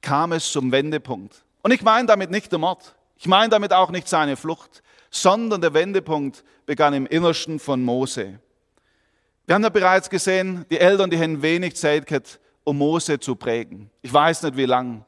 kam 0.00 0.32
es 0.32 0.50
zum 0.50 0.70
Wendepunkt. 0.72 1.44
Und 1.62 1.72
ich 1.72 1.82
meine 1.82 2.06
damit 2.06 2.30
nicht 2.30 2.52
der 2.52 2.58
Mord. 2.58 2.94
Ich 3.16 3.26
meine 3.26 3.50
damit 3.50 3.72
auch 3.72 3.90
nicht 3.90 4.08
seine 4.08 4.36
Flucht, 4.36 4.82
sondern 5.10 5.60
der 5.60 5.74
Wendepunkt 5.74 6.44
begann 6.66 6.94
im 6.94 7.06
Innersten 7.06 7.58
von 7.58 7.82
Mose. 7.82 8.38
Wir 9.46 9.54
haben 9.54 9.62
ja 9.62 9.68
bereits 9.68 10.08
gesehen, 10.08 10.64
die 10.70 10.78
Eltern, 10.78 11.10
die 11.10 11.18
haben 11.18 11.42
wenig 11.42 11.76
Zeit 11.76 12.06
gehabt, 12.06 12.38
um 12.62 12.78
Mose 12.78 13.18
zu 13.18 13.34
prägen. 13.34 13.90
Ich 14.00 14.12
weiß 14.12 14.44
nicht 14.44 14.56
wie 14.56 14.64
lang. 14.64 15.04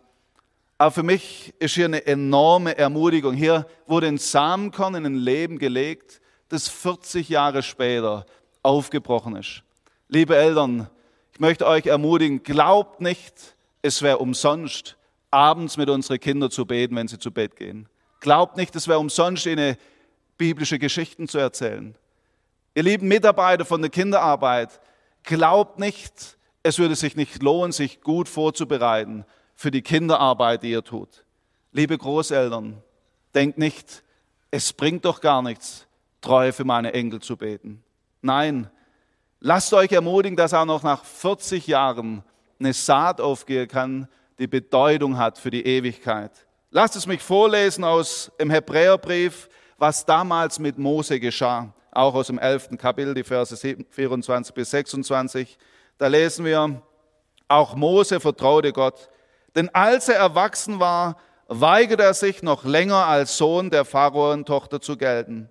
Aber 0.83 0.91
für 0.91 1.05
mich 1.05 1.55
ist 1.61 1.77
hier 1.77 1.85
eine 1.85 2.05
enorme 2.09 2.77
Ermutigung. 2.77 3.35
Hier 3.35 3.69
wurde 3.87 4.09
ein 4.09 4.19
Samenkorn 4.19 4.97
in 4.97 5.07
ein 5.07 5.15
Leben 5.15 5.61
gelegt, 5.61 6.21
das 6.49 6.69
40 6.69 7.29
Jahre 7.29 7.63
später 7.63 8.27
aufgebrochen 8.65 9.37
ist. 9.37 9.63
Liebe 10.09 10.37
Eltern, 10.37 10.91
ich 11.33 11.39
möchte 11.39 11.69
euch 11.69 11.87
ermutigen, 11.87 12.43
glaubt 12.43 13.01
nicht, 13.01 13.55
es 13.81 14.03
wäre 14.03 14.19
umsonst, 14.19 14.97
abends 15.31 15.77
mit 15.77 15.89
unseren 15.89 16.19
Kindern 16.19 16.51
zu 16.51 16.67
beten, 16.67 16.97
wenn 16.97 17.07
sie 17.07 17.21
zu 17.21 17.31
Bett 17.31 17.55
gehen. 17.55 17.89
Glaubt 18.19 18.57
nicht, 18.57 18.75
es 18.75 18.89
wäre 18.89 18.99
umsonst, 18.99 19.47
ihnen 19.47 19.77
biblische 20.37 20.81
Geschichten 20.81 21.29
zu 21.29 21.39
erzählen. 21.39 21.95
Ihr 22.75 22.83
lieben 22.83 23.07
Mitarbeiter 23.07 23.65
von 23.65 23.83
der 23.83 23.91
Kinderarbeit, 23.93 24.81
glaubt 25.23 25.79
nicht, 25.79 26.39
es 26.65 26.81
würde 26.81 26.97
sich 26.97 27.15
nicht 27.15 27.41
lohnen, 27.41 27.71
sich 27.71 28.01
gut 28.01 28.29
vorzubereiten 28.29 29.25
für 29.63 29.71
die 29.71 29.83
Kinderarbeit, 29.83 30.65
die 30.65 30.73
ihr 30.73 30.83
tut. 30.83 31.25
Liebe 31.71 31.97
Großeltern, 31.97 32.83
denkt 33.33 33.59
nicht, 33.59 34.03
es 34.51 34.73
bringt 34.73 35.05
doch 35.05 35.21
gar 35.21 35.41
nichts, 35.41 35.87
treu 36.21 36.51
für 36.51 36.65
meine 36.65 36.93
Enkel 36.93 37.21
zu 37.21 37.37
beten. 37.37 37.81
Nein, 38.23 38.69
lasst 39.39 39.73
euch 39.73 39.93
ermutigen, 39.93 40.37
dass 40.37 40.53
auch 40.53 40.65
noch 40.65 40.83
nach 40.83 41.05
40 41.05 41.69
Jahren 41.69 42.25
eine 42.59 42.73
Saat 42.73 43.21
aufgehen 43.21 43.69
kann, 43.69 44.09
die 44.41 44.49
Bedeutung 44.49 45.17
hat 45.17 45.39
für 45.39 45.53
die 45.53 45.65
Ewigkeit. 45.65 46.33
Lasst 46.71 46.97
es 46.97 47.07
mich 47.07 47.23
vorlesen 47.23 47.85
aus 47.85 48.33
dem 48.41 48.51
Hebräerbrief, 48.51 49.49
was 49.79 50.05
damals 50.05 50.59
mit 50.59 50.77
Mose 50.77 51.21
geschah, 51.21 51.73
auch 51.93 52.17
aus 52.17 52.27
dem 52.27 52.41
11. 52.41 52.71
Kapitel, 52.79 53.15
die 53.15 53.23
Verse 53.23 53.57
24 53.57 54.53
bis 54.53 54.71
26. 54.71 55.57
Da 55.99 56.09
lesen 56.09 56.45
wir, 56.45 56.83
auch 57.47 57.77
Mose 57.77 58.19
vertraute 58.19 58.73
Gott 58.73 59.09
denn 59.55 59.69
als 59.75 60.09
er 60.09 60.17
erwachsen 60.17 60.81
war, 60.81 61.17
weigerte 61.49 62.03
er 62.03 62.15
sich 62.15 62.43
noch 62.43 62.65
länger 62.65 63.07
als 63.07 63.37
Sohn 63.37 63.71
der 63.71 63.85
Pharaon-Tochter 63.85 64.81
zu 64.81 64.97
gelten. 64.97 65.51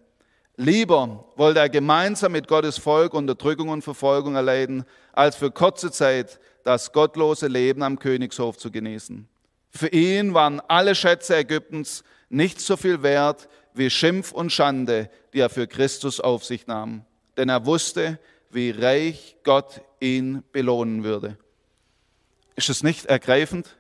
Lieber 0.58 1.25
wollte 1.36 1.60
er 1.60 1.70
gemeinsam 1.70 2.34
mit 2.34 2.48
Gottes 2.48 2.77
Volk 2.77 3.13
Unterdrückung 3.13 3.70
und 3.70 3.84
Verfolgung 3.84 4.36
erleiden, 4.36 4.84
als 5.13 5.36
für 5.36 5.51
kurze 5.51 5.91
Zeit 5.91 6.39
das 6.63 6.91
gottlose 6.91 7.48
Leben 7.48 7.84
am 7.84 7.98
Königshof 7.98 8.58
zu 8.58 8.72
genießen. 8.72 9.27
Für 9.70 9.88
ihn 9.88 10.34
waren 10.34 10.62
alle 10.67 10.96
Schätze 10.96 11.36
Ägyptens 11.38 12.03
nicht 12.29 12.60
so 12.62 12.77
viel 12.77 13.01
wert 13.03 13.48
wie 13.74 13.89
Schimpf 13.89 14.31
und 14.31 14.51
Schande, 14.51 15.10
die 15.34 15.39
er 15.39 15.50
für 15.50 15.67
Christus 15.67 16.20
auf 16.20 16.43
sich 16.43 16.67
nahm. 16.67 17.05
Denn 17.38 17.50
er 17.50 17.65
wusste, 17.65 18.20
wie 18.50 18.72
reich 18.72 19.38
Gott 19.43 19.81
ihn 20.00 20.43
belohnen 20.51 21.03
würde. 21.03 21.38
Ist 22.55 22.70
es 22.70 22.84
nicht 22.84 23.05
ergreifend? 23.05 23.77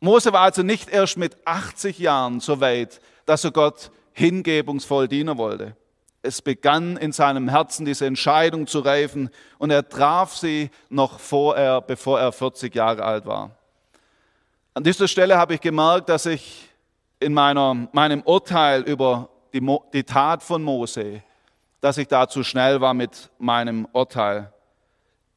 Mose 0.00 0.32
war 0.32 0.42
also 0.42 0.62
nicht 0.62 0.90
erst 0.90 1.16
mit 1.16 1.36
80 1.44 1.98
Jahren 1.98 2.40
so 2.40 2.60
weit, 2.60 3.00
dass 3.24 3.44
er 3.44 3.50
Gott 3.50 3.90
hingebungsvoll 4.12 5.08
dienen 5.08 5.38
wollte. 5.38 5.76
Es 6.22 6.42
begann 6.42 6.96
in 6.96 7.12
seinem 7.12 7.48
Herzen 7.48 7.86
diese 7.86 8.06
Entscheidung 8.06 8.66
zu 8.66 8.80
reifen 8.80 9.30
und 9.58 9.70
er 9.70 9.88
traf 9.88 10.34
sie 10.34 10.70
noch 10.88 11.20
vor 11.20 11.56
er, 11.56 11.80
bevor 11.80 12.18
er 12.20 12.32
40 12.32 12.74
Jahre 12.74 13.04
alt 13.04 13.26
war. 13.26 13.52
An 14.74 14.84
dieser 14.84 15.08
Stelle 15.08 15.38
habe 15.38 15.54
ich 15.54 15.60
gemerkt, 15.60 16.08
dass 16.08 16.26
ich 16.26 16.68
in 17.20 17.32
meiner, 17.32 17.88
meinem 17.92 18.22
Urteil 18.22 18.82
über 18.82 19.28
die, 19.54 19.66
die 19.92 20.04
Tat 20.04 20.42
von 20.42 20.62
Mose, 20.62 21.22
dass 21.80 21.96
ich 21.96 22.08
da 22.08 22.28
zu 22.28 22.42
schnell 22.42 22.80
war 22.80 22.92
mit 22.92 23.30
meinem 23.38 23.86
Urteil. 23.92 24.52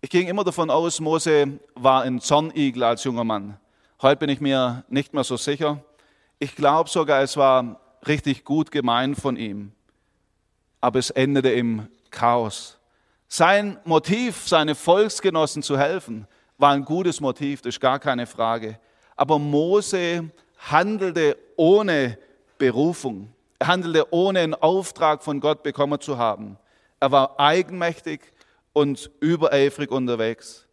Ich 0.02 0.10
ging 0.10 0.28
immer 0.28 0.44
davon 0.44 0.70
aus, 0.70 1.00
Mose 1.00 1.60
war 1.76 2.04
ein 2.04 2.20
Zornigel 2.20 2.84
als 2.84 3.04
junger 3.04 3.24
Mann. 3.24 3.58
Heute 4.02 4.16
bin 4.16 4.30
ich 4.30 4.40
mir 4.40 4.86
nicht 4.88 5.14
mehr 5.14 5.26
so 5.26 5.36
sicher. 5.36 5.84
Ich 6.38 6.56
glaube 6.56 6.90
sogar, 6.90 7.22
es 7.22 7.36
war 7.36 7.82
richtig 8.08 8.46
gut 8.46 8.72
gemeint 8.72 9.20
von 9.20 9.36
ihm. 9.36 9.74
Aber 10.80 11.00
es 11.00 11.10
endete 11.10 11.50
im 11.50 11.90
Chaos. 12.10 12.80
Sein 13.28 13.78
Motiv, 13.84 14.48
seine 14.48 14.76
Volksgenossen 14.76 15.64
zu 15.64 15.78
helfen, 15.78 16.28
war 16.58 16.72
ein 16.72 16.86
gutes 16.86 17.20
Motiv, 17.20 17.62
das 17.62 17.76
ist 17.76 17.82
gar 17.82 18.00
keine 18.00 18.26
Frage. 18.26 18.80
Aber 19.18 19.38
Mose 19.38 20.32
handelte 20.60 21.38
ohne 21.58 22.18
Berufung. 22.58 23.34
Er 23.60 23.68
handelte 23.68 24.14
ohne 24.14 24.40
einen 24.40 24.56
Auftrag 24.56 25.24
von 25.24 25.42
Gott 25.42 25.62
bekommen 25.62 26.00
zu 26.00 26.18
haben. 26.18 26.58
Er 27.02 27.12
war 27.12 27.38
eigenmächtig 27.38 28.22
und 28.72 29.12
übereifrig 29.20 29.92
unterwegs. 29.92 30.66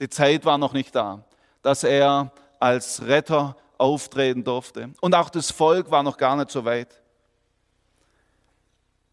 Die 0.00 0.08
Zeit 0.08 0.46
war 0.46 0.56
noch 0.56 0.72
nicht 0.72 0.94
da, 0.94 1.22
dass 1.60 1.84
er 1.84 2.32
als 2.60 3.06
Retter 3.06 3.56
auftreten 3.78 4.44
durfte. 4.44 4.90
Und 5.00 5.14
auch 5.14 5.30
das 5.30 5.50
Volk 5.50 5.90
war 5.90 6.02
noch 6.02 6.16
gar 6.16 6.36
nicht 6.36 6.50
so 6.50 6.64
weit. 6.64 7.00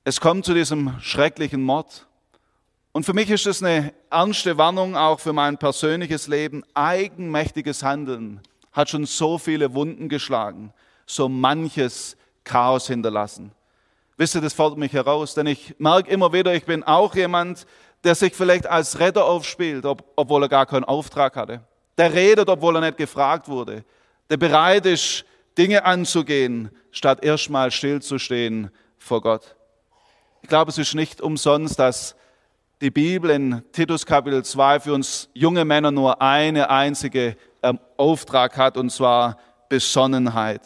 Es 0.03 0.19
kommt 0.19 0.45
zu 0.45 0.53
diesem 0.53 0.99
schrecklichen 0.99 1.61
Mord. 1.61 2.07
Und 2.91 3.05
für 3.05 3.13
mich 3.13 3.29
ist 3.29 3.45
es 3.45 3.63
eine 3.63 3.93
ernste 4.09 4.57
Warnung 4.57 4.97
auch 4.97 5.19
für 5.19 5.33
mein 5.33 5.57
persönliches 5.57 6.27
Leben. 6.27 6.63
Eigenmächtiges 6.73 7.83
Handeln 7.83 8.41
hat 8.71 8.89
schon 8.89 9.05
so 9.05 9.37
viele 9.37 9.73
Wunden 9.73 10.09
geschlagen, 10.09 10.73
so 11.05 11.29
manches 11.29 12.17
Chaos 12.43 12.87
hinterlassen. 12.87 13.51
Wisst 14.17 14.35
ihr, 14.35 14.41
das 14.41 14.53
fordert 14.53 14.79
mich 14.79 14.93
heraus, 14.93 15.33
denn 15.33 15.47
ich 15.47 15.75
merke 15.77 16.09
immer 16.09 16.33
wieder, 16.33 16.53
ich 16.53 16.65
bin 16.65 16.83
auch 16.83 17.15
jemand, 17.15 17.65
der 18.03 18.15
sich 18.15 18.33
vielleicht 18.33 18.67
als 18.67 18.99
Retter 18.99 19.25
aufspielt, 19.25 19.85
obwohl 19.85 20.43
er 20.43 20.49
gar 20.49 20.65
keinen 20.65 20.83
Auftrag 20.83 21.35
hatte 21.35 21.61
der 22.01 22.15
redet, 22.15 22.49
obwohl 22.49 22.75
er 22.77 22.81
nicht 22.81 22.97
gefragt 22.97 23.47
wurde, 23.47 23.85
der 24.27 24.37
bereit 24.37 24.87
ist, 24.87 25.23
Dinge 25.55 25.85
anzugehen, 25.85 26.71
statt 26.89 27.23
erstmal 27.23 27.69
stillzustehen 27.69 28.71
vor 28.97 29.21
Gott. 29.21 29.55
Ich 30.41 30.49
glaube, 30.49 30.71
es 30.71 30.79
ist 30.79 30.95
nicht 30.95 31.21
umsonst, 31.21 31.77
dass 31.77 32.15
die 32.81 32.89
Bibel 32.89 33.29
in 33.29 33.61
Titus 33.71 34.03
Kapitel 34.03 34.43
2 34.43 34.79
für 34.79 34.95
uns 34.95 35.29
junge 35.35 35.63
Männer 35.63 35.91
nur 35.91 36.19
eine 36.19 36.71
einzige 36.71 37.37
ähm, 37.61 37.77
Auftrag 37.97 38.57
hat, 38.57 38.77
und 38.77 38.89
zwar 38.89 39.37
Besonnenheit. 39.69 40.61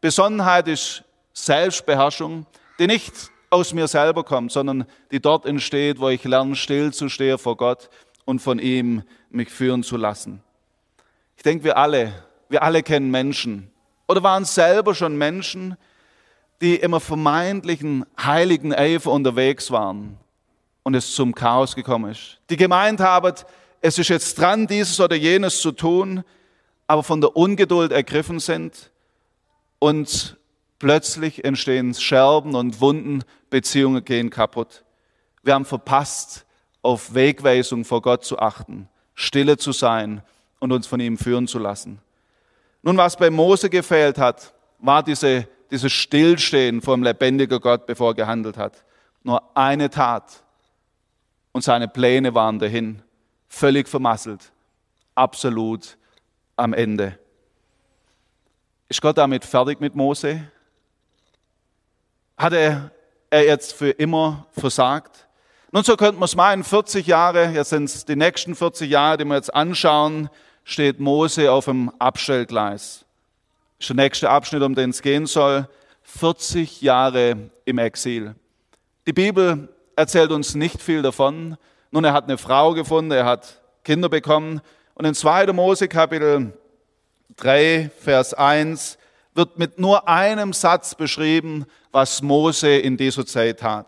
Besonnenheit 0.00 0.66
ist 0.66 1.04
Selbstbeherrschung, 1.34 2.46
die 2.78 2.86
nicht 2.86 3.30
aus 3.50 3.74
mir 3.74 3.86
selber 3.86 4.24
kommt, 4.24 4.50
sondern 4.50 4.86
die 5.10 5.20
dort 5.20 5.44
entsteht, 5.44 6.00
wo 6.00 6.08
ich 6.08 6.24
lerne, 6.24 6.56
still 6.56 6.90
vor 7.36 7.58
Gott 7.58 7.90
und 8.24 8.38
von 8.38 8.58
ihm 8.58 9.02
mich 9.28 9.50
führen 9.50 9.82
zu 9.82 9.98
lassen. 9.98 10.42
Ich 11.40 11.42
denke, 11.42 11.64
wir 11.64 11.78
alle 11.78 12.12
Wir 12.50 12.62
alle 12.62 12.82
kennen 12.82 13.10
Menschen 13.10 13.70
oder 14.08 14.22
waren 14.22 14.44
selber 14.44 14.94
schon 14.94 15.16
Menschen, 15.16 15.78
die 16.60 16.76
immer 16.76 17.00
vermeintlichen 17.00 18.04
heiligen 18.22 18.74
Eifer 18.74 19.10
unterwegs 19.10 19.70
waren 19.70 20.18
und 20.82 20.94
es 20.94 21.14
zum 21.14 21.34
Chaos 21.34 21.74
gekommen 21.74 22.10
ist. 22.10 22.40
Die 22.50 22.58
gemeint 22.58 23.00
haben, 23.00 23.32
es 23.80 23.96
ist 23.96 24.08
jetzt 24.08 24.38
dran, 24.38 24.66
dieses 24.66 25.00
oder 25.00 25.16
jenes 25.16 25.62
zu 25.62 25.72
tun, 25.72 26.24
aber 26.86 27.02
von 27.02 27.22
der 27.22 27.34
Ungeduld 27.34 27.90
ergriffen 27.90 28.38
sind 28.38 28.90
und 29.78 30.36
plötzlich 30.78 31.42
entstehen 31.42 31.94
Scherben 31.94 32.54
und 32.54 32.82
Wunden, 32.82 33.24
Beziehungen 33.48 34.04
gehen 34.04 34.28
kaputt. 34.28 34.84
Wir 35.42 35.54
haben 35.54 35.64
verpasst, 35.64 36.44
auf 36.82 37.14
Wegweisung 37.14 37.86
vor 37.86 38.02
Gott 38.02 38.26
zu 38.26 38.38
achten, 38.38 38.90
stille 39.14 39.56
zu 39.56 39.72
sein 39.72 40.22
und 40.60 40.70
uns 40.72 40.86
von 40.86 41.00
ihm 41.00 41.18
führen 41.18 41.48
zu 41.48 41.58
lassen. 41.58 42.00
Nun, 42.82 42.96
was 42.96 43.16
bei 43.16 43.30
Mose 43.30 43.68
gefehlt 43.68 44.18
hat, 44.18 44.54
war 44.78 45.02
diese, 45.02 45.48
dieses 45.70 45.92
Stillstehen 45.92 46.80
vor 46.80 46.96
dem 46.96 47.02
lebendigen 47.02 47.60
Gott, 47.60 47.86
bevor 47.86 48.12
er 48.12 48.14
gehandelt 48.14 48.56
hat. 48.56 48.84
Nur 49.22 49.56
eine 49.56 49.90
Tat 49.90 50.42
und 51.52 51.62
seine 51.62 51.88
Pläne 51.88 52.34
waren 52.34 52.58
dahin, 52.58 53.02
völlig 53.48 53.88
vermasselt, 53.88 54.52
absolut 55.14 55.98
am 56.56 56.72
Ende. 56.72 57.18
Ist 58.88 59.02
Gott 59.02 59.18
damit 59.18 59.44
fertig 59.44 59.80
mit 59.80 59.94
Mose? 59.94 60.42
Hat 62.36 62.52
er, 62.52 62.90
er 63.28 63.44
jetzt 63.44 63.74
für 63.74 63.90
immer 63.90 64.46
versagt? 64.52 65.28
Nun, 65.72 65.84
so 65.84 65.96
könnte 65.96 66.18
man 66.18 66.24
es 66.24 66.34
meinen, 66.34 66.64
40 66.64 67.06
Jahre, 67.06 67.50
jetzt 67.50 67.70
sind 67.70 67.84
es 67.84 68.04
die 68.04 68.16
nächsten 68.16 68.56
40 68.56 68.90
Jahre, 68.90 69.18
die 69.18 69.24
wir 69.24 69.36
jetzt 69.36 69.54
anschauen, 69.54 70.28
steht 70.64 71.00
Mose 71.00 71.50
auf 71.50 71.66
dem 71.66 71.90
Abstellgleis. 71.98 73.04
Das 73.78 73.84
ist 73.84 73.88
der 73.88 73.96
nächste 73.96 74.30
Abschnitt, 74.30 74.62
um 74.62 74.74
den 74.74 74.90
es 74.90 75.02
gehen 75.02 75.26
soll. 75.26 75.68
40 76.02 76.82
Jahre 76.82 77.50
im 77.64 77.78
Exil. 77.78 78.34
Die 79.06 79.12
Bibel 79.12 79.68
erzählt 79.96 80.30
uns 80.30 80.54
nicht 80.54 80.82
viel 80.82 81.02
davon. 81.02 81.56
Nun, 81.90 82.04
er 82.04 82.12
hat 82.12 82.24
eine 82.24 82.38
Frau 82.38 82.74
gefunden, 82.74 83.10
er 83.10 83.24
hat 83.24 83.60
Kinder 83.84 84.08
bekommen. 84.08 84.60
Und 84.94 85.04
in 85.04 85.14
2. 85.14 85.52
Mose 85.52 85.88
Kapitel 85.88 86.52
3, 87.36 87.90
Vers 87.98 88.34
1 88.34 88.98
wird 89.34 89.58
mit 89.58 89.78
nur 89.78 90.08
einem 90.08 90.52
Satz 90.52 90.94
beschrieben, 90.94 91.64
was 91.92 92.22
Mose 92.22 92.76
in 92.76 92.96
dieser 92.96 93.24
Zeit 93.24 93.60
tat. 93.60 93.86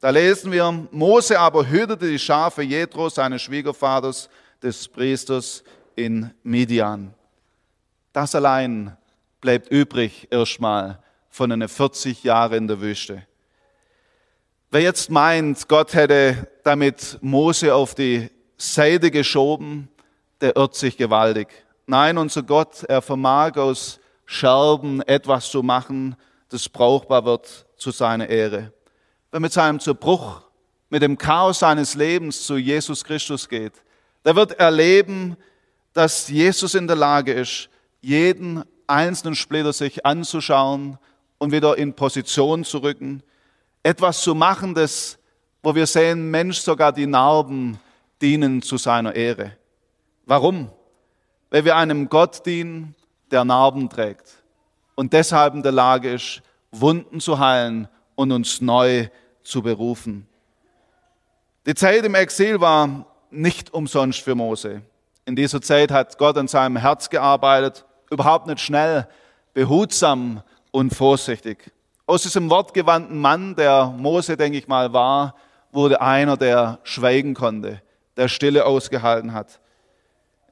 Da 0.00 0.10
lesen 0.10 0.52
wir, 0.52 0.86
Mose 0.90 1.38
aber 1.38 1.68
hütete 1.68 2.08
die 2.08 2.18
Schafe 2.18 2.62
Jethro, 2.62 3.08
seines 3.08 3.42
Schwiegervaters, 3.42 4.28
des 4.62 4.88
Priesters 4.88 5.62
in 5.96 6.30
Midian. 6.42 7.14
Das 8.12 8.34
allein 8.34 8.96
bleibt 9.40 9.68
übrig 9.70 10.28
erstmal 10.30 11.02
von 11.28 11.50
einer 11.50 11.68
40 11.68 12.22
Jahre 12.22 12.56
in 12.56 12.68
der 12.68 12.80
Wüste. 12.80 13.26
Wer 14.70 14.80
jetzt 14.82 15.10
meint, 15.10 15.68
Gott 15.68 15.94
hätte 15.94 16.48
damit 16.64 17.18
Mose 17.20 17.74
auf 17.74 17.94
die 17.94 18.30
Seite 18.56 19.10
geschoben, 19.10 19.88
der 20.40 20.56
irrt 20.56 20.74
sich 20.74 20.96
gewaltig. 20.96 21.48
Nein, 21.86 22.18
unser 22.18 22.42
Gott, 22.42 22.82
er 22.84 23.02
vermag 23.02 23.56
aus 23.56 24.00
Scherben 24.24 25.02
etwas 25.02 25.50
zu 25.50 25.62
machen, 25.62 26.16
das 26.48 26.68
brauchbar 26.68 27.24
wird 27.24 27.66
zu 27.76 27.90
seiner 27.90 28.28
Ehre. 28.28 28.72
Wer 29.30 29.40
mit 29.40 29.52
seinem 29.52 29.78
Zerbruch, 29.78 30.42
mit 30.88 31.02
dem 31.02 31.16
Chaos 31.16 31.60
seines 31.60 31.94
Lebens 31.94 32.44
zu 32.44 32.56
Jesus 32.56 33.04
Christus 33.04 33.48
geht, 33.48 33.74
der 34.24 34.34
wird 34.34 34.58
erleben, 34.58 35.36
dass 35.96 36.28
Jesus 36.28 36.74
in 36.74 36.86
der 36.86 36.96
Lage 36.96 37.32
ist, 37.32 37.70
jeden 38.02 38.62
einzelnen 38.86 39.34
Splitter 39.34 39.72
sich 39.72 40.04
anzuschauen 40.04 40.98
und 41.38 41.52
wieder 41.52 41.78
in 41.78 41.94
Position 41.94 42.64
zu 42.64 42.78
rücken, 42.78 43.22
etwas 43.82 44.20
zu 44.20 44.34
machen, 44.34 44.74
das, 44.74 45.18
wo 45.62 45.74
wir 45.74 45.86
sehen, 45.86 46.30
Mensch, 46.30 46.58
sogar 46.58 46.92
die 46.92 47.06
Narben 47.06 47.78
dienen 48.20 48.60
zu 48.60 48.76
seiner 48.76 49.14
Ehre. 49.14 49.56
Warum? 50.26 50.70
Weil 51.48 51.64
wir 51.64 51.76
einem 51.76 52.10
Gott 52.10 52.44
dienen, 52.44 52.94
der 53.30 53.46
Narben 53.46 53.88
trägt 53.88 54.44
und 54.96 55.14
deshalb 55.14 55.54
in 55.54 55.62
der 55.62 55.72
Lage 55.72 56.12
ist, 56.12 56.42
Wunden 56.72 57.20
zu 57.20 57.38
heilen 57.38 57.88
und 58.16 58.32
uns 58.32 58.60
neu 58.60 59.08
zu 59.42 59.62
berufen. 59.62 60.28
Die 61.64 61.74
Zeit 61.74 62.04
im 62.04 62.14
Exil 62.14 62.60
war 62.60 63.06
nicht 63.30 63.72
umsonst 63.72 64.20
für 64.20 64.34
Mose. 64.34 64.82
In 65.26 65.34
dieser 65.34 65.60
Zeit 65.60 65.90
hat 65.90 66.18
Gott 66.18 66.38
an 66.38 66.46
seinem 66.46 66.76
Herz 66.76 67.10
gearbeitet, 67.10 67.84
überhaupt 68.10 68.46
nicht 68.46 68.60
schnell, 68.60 69.08
behutsam 69.54 70.40
und 70.70 70.94
vorsichtig. 70.94 71.72
Aus 72.06 72.22
diesem 72.22 72.48
wortgewandten 72.48 73.18
Mann, 73.18 73.56
der 73.56 73.86
Mose, 73.86 74.36
denke 74.36 74.56
ich 74.56 74.68
mal, 74.68 74.92
war, 74.92 75.34
wurde 75.72 76.00
einer, 76.00 76.36
der 76.36 76.78
schweigen 76.84 77.34
konnte, 77.34 77.82
der 78.16 78.28
Stille 78.28 78.64
ausgehalten 78.64 79.32
hat. 79.32 79.58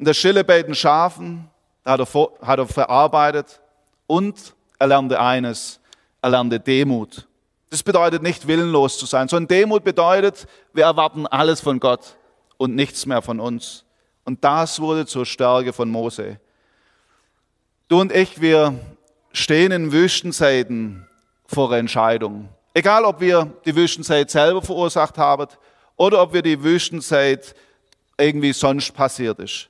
In 0.01 0.07
der 0.07 0.15
Stille 0.15 0.43
bei 0.43 0.61
den 0.65 0.75
Schafen 0.75 1.49
hat 1.85 2.01
er, 2.01 2.29
hat 2.43 2.59
er 2.59 2.67
verarbeitet 2.67 3.61
und 4.09 4.55
er 4.81 4.89
lernte 4.89 5.21
eines, 5.21 5.79
er 6.21 6.31
lernte 6.31 6.59
Demut. 6.59 7.29
Das 7.71 7.85
bedeutet 7.85 8.25
nicht 8.25 8.49
willenlos 8.49 8.99
zu 8.99 9.07
sein, 9.07 9.29
sondern 9.29 9.47
Demut 9.47 9.85
bedeutet, 9.85 10.49
wir 10.73 10.83
erwarten 10.83 11.29
alles 11.29 11.61
von 11.61 11.79
Gott 11.79 12.17
und 12.57 12.75
nichts 12.75 13.07
mehr 13.07 13.23
von 13.23 13.39
uns. 13.39 13.84
Und 14.25 14.43
das 14.43 14.81
wurde 14.81 15.07
zur 15.07 15.27
Stärke 15.27 15.73
von 15.73 15.91
Mose. 15.91 16.41
Du 17.89 18.01
und 18.01 18.13
ich, 18.13 18.41
wir 18.41 18.79
stehen 19.33 19.73
in 19.73 19.93
Wüstenzeiten 19.93 21.07
vor 21.47 21.73
Entscheidungen. 21.73 22.49
Egal, 22.73 23.05
ob 23.05 23.21
wir 23.21 23.53
die 23.65 23.77
Wüstenzeit 23.77 24.31
selber 24.31 24.63
verursacht 24.63 25.19
haben 25.19 25.47
oder 25.97 26.23
ob 26.23 26.33
wir 26.33 26.43
die 26.43 26.63
Wüstenzeit 26.63 27.55
irgendwie 28.17 28.53
sonst 28.53 28.93
passiert 28.95 29.39
ist. 29.39 29.69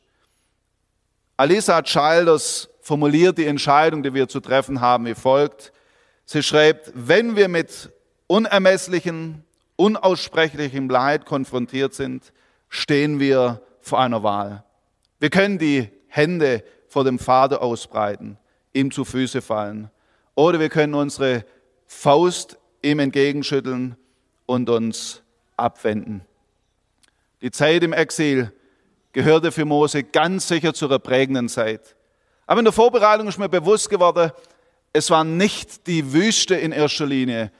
Alisa 1.36 1.82
Childers 1.82 2.68
formuliert 2.80 3.38
die 3.38 3.46
Entscheidung, 3.46 4.02
die 4.02 4.14
wir 4.14 4.28
zu 4.28 4.40
treffen 4.40 4.80
haben, 4.80 5.06
wie 5.06 5.14
folgt. 5.14 5.72
Sie 6.24 6.42
schreibt, 6.42 6.92
wenn 6.94 7.34
wir 7.34 7.48
mit 7.48 7.90
unermesslichen, 8.26 9.44
unaussprechlichem 9.76 10.88
Leid 10.88 11.26
konfrontiert 11.26 11.94
sind, 11.94 12.32
stehen 12.68 13.18
wir 13.18 13.60
vor 13.84 14.00
einer 14.00 14.22
Wahl. 14.22 14.64
Wir 15.20 15.30
können 15.30 15.58
die 15.58 15.88
Hände 16.08 16.64
vor 16.88 17.04
dem 17.04 17.18
Vater 17.18 17.62
ausbreiten, 17.62 18.38
ihm 18.72 18.90
zu 18.90 19.04
Füße 19.04 19.42
fallen, 19.42 19.90
oder 20.34 20.58
wir 20.58 20.68
können 20.68 20.94
unsere 20.94 21.44
Faust 21.86 22.58
ihm 22.82 22.98
entgegenschütteln 22.98 23.96
und 24.46 24.68
uns 24.68 25.22
abwenden. 25.56 26.22
Die 27.40 27.50
Zeit 27.50 27.82
im 27.82 27.92
Exil 27.92 28.52
gehörte 29.12 29.52
für 29.52 29.64
Mose 29.64 30.02
ganz 30.02 30.48
sicher 30.48 30.74
zu 30.74 30.86
einer 30.86 30.98
prägenden 30.98 31.48
Zeit. 31.48 31.94
Aber 32.46 32.58
in 32.58 32.64
der 32.64 32.72
Vorbereitung 32.72 33.28
ist 33.28 33.38
mir 33.38 33.48
bewusst 33.48 33.88
geworden, 33.88 34.32
es 34.92 35.10
war 35.10 35.24
nicht 35.24 35.86
die 35.86 36.12
Wüste 36.12 36.54
in 36.54 36.72
erster 36.72 37.06
Linie, 37.06 37.52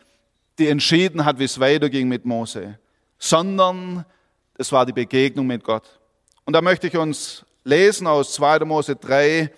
die 0.58 0.68
entschieden 0.68 1.24
hat, 1.24 1.38
wie 1.38 1.44
es 1.44 1.58
weiterging 1.60 2.08
mit 2.08 2.24
Mose, 2.24 2.78
sondern 3.18 4.04
es 4.56 4.70
war 4.70 4.86
die 4.86 4.92
Begegnung 4.92 5.46
mit 5.46 5.64
Gott. 5.64 6.00
Und 6.44 6.52
da 6.52 6.60
möchte 6.60 6.86
ich 6.86 6.96
uns 6.96 7.44
lesen 7.64 8.06
aus 8.06 8.34
2. 8.34 8.60
Mose 8.60 8.96
3, 8.96 9.50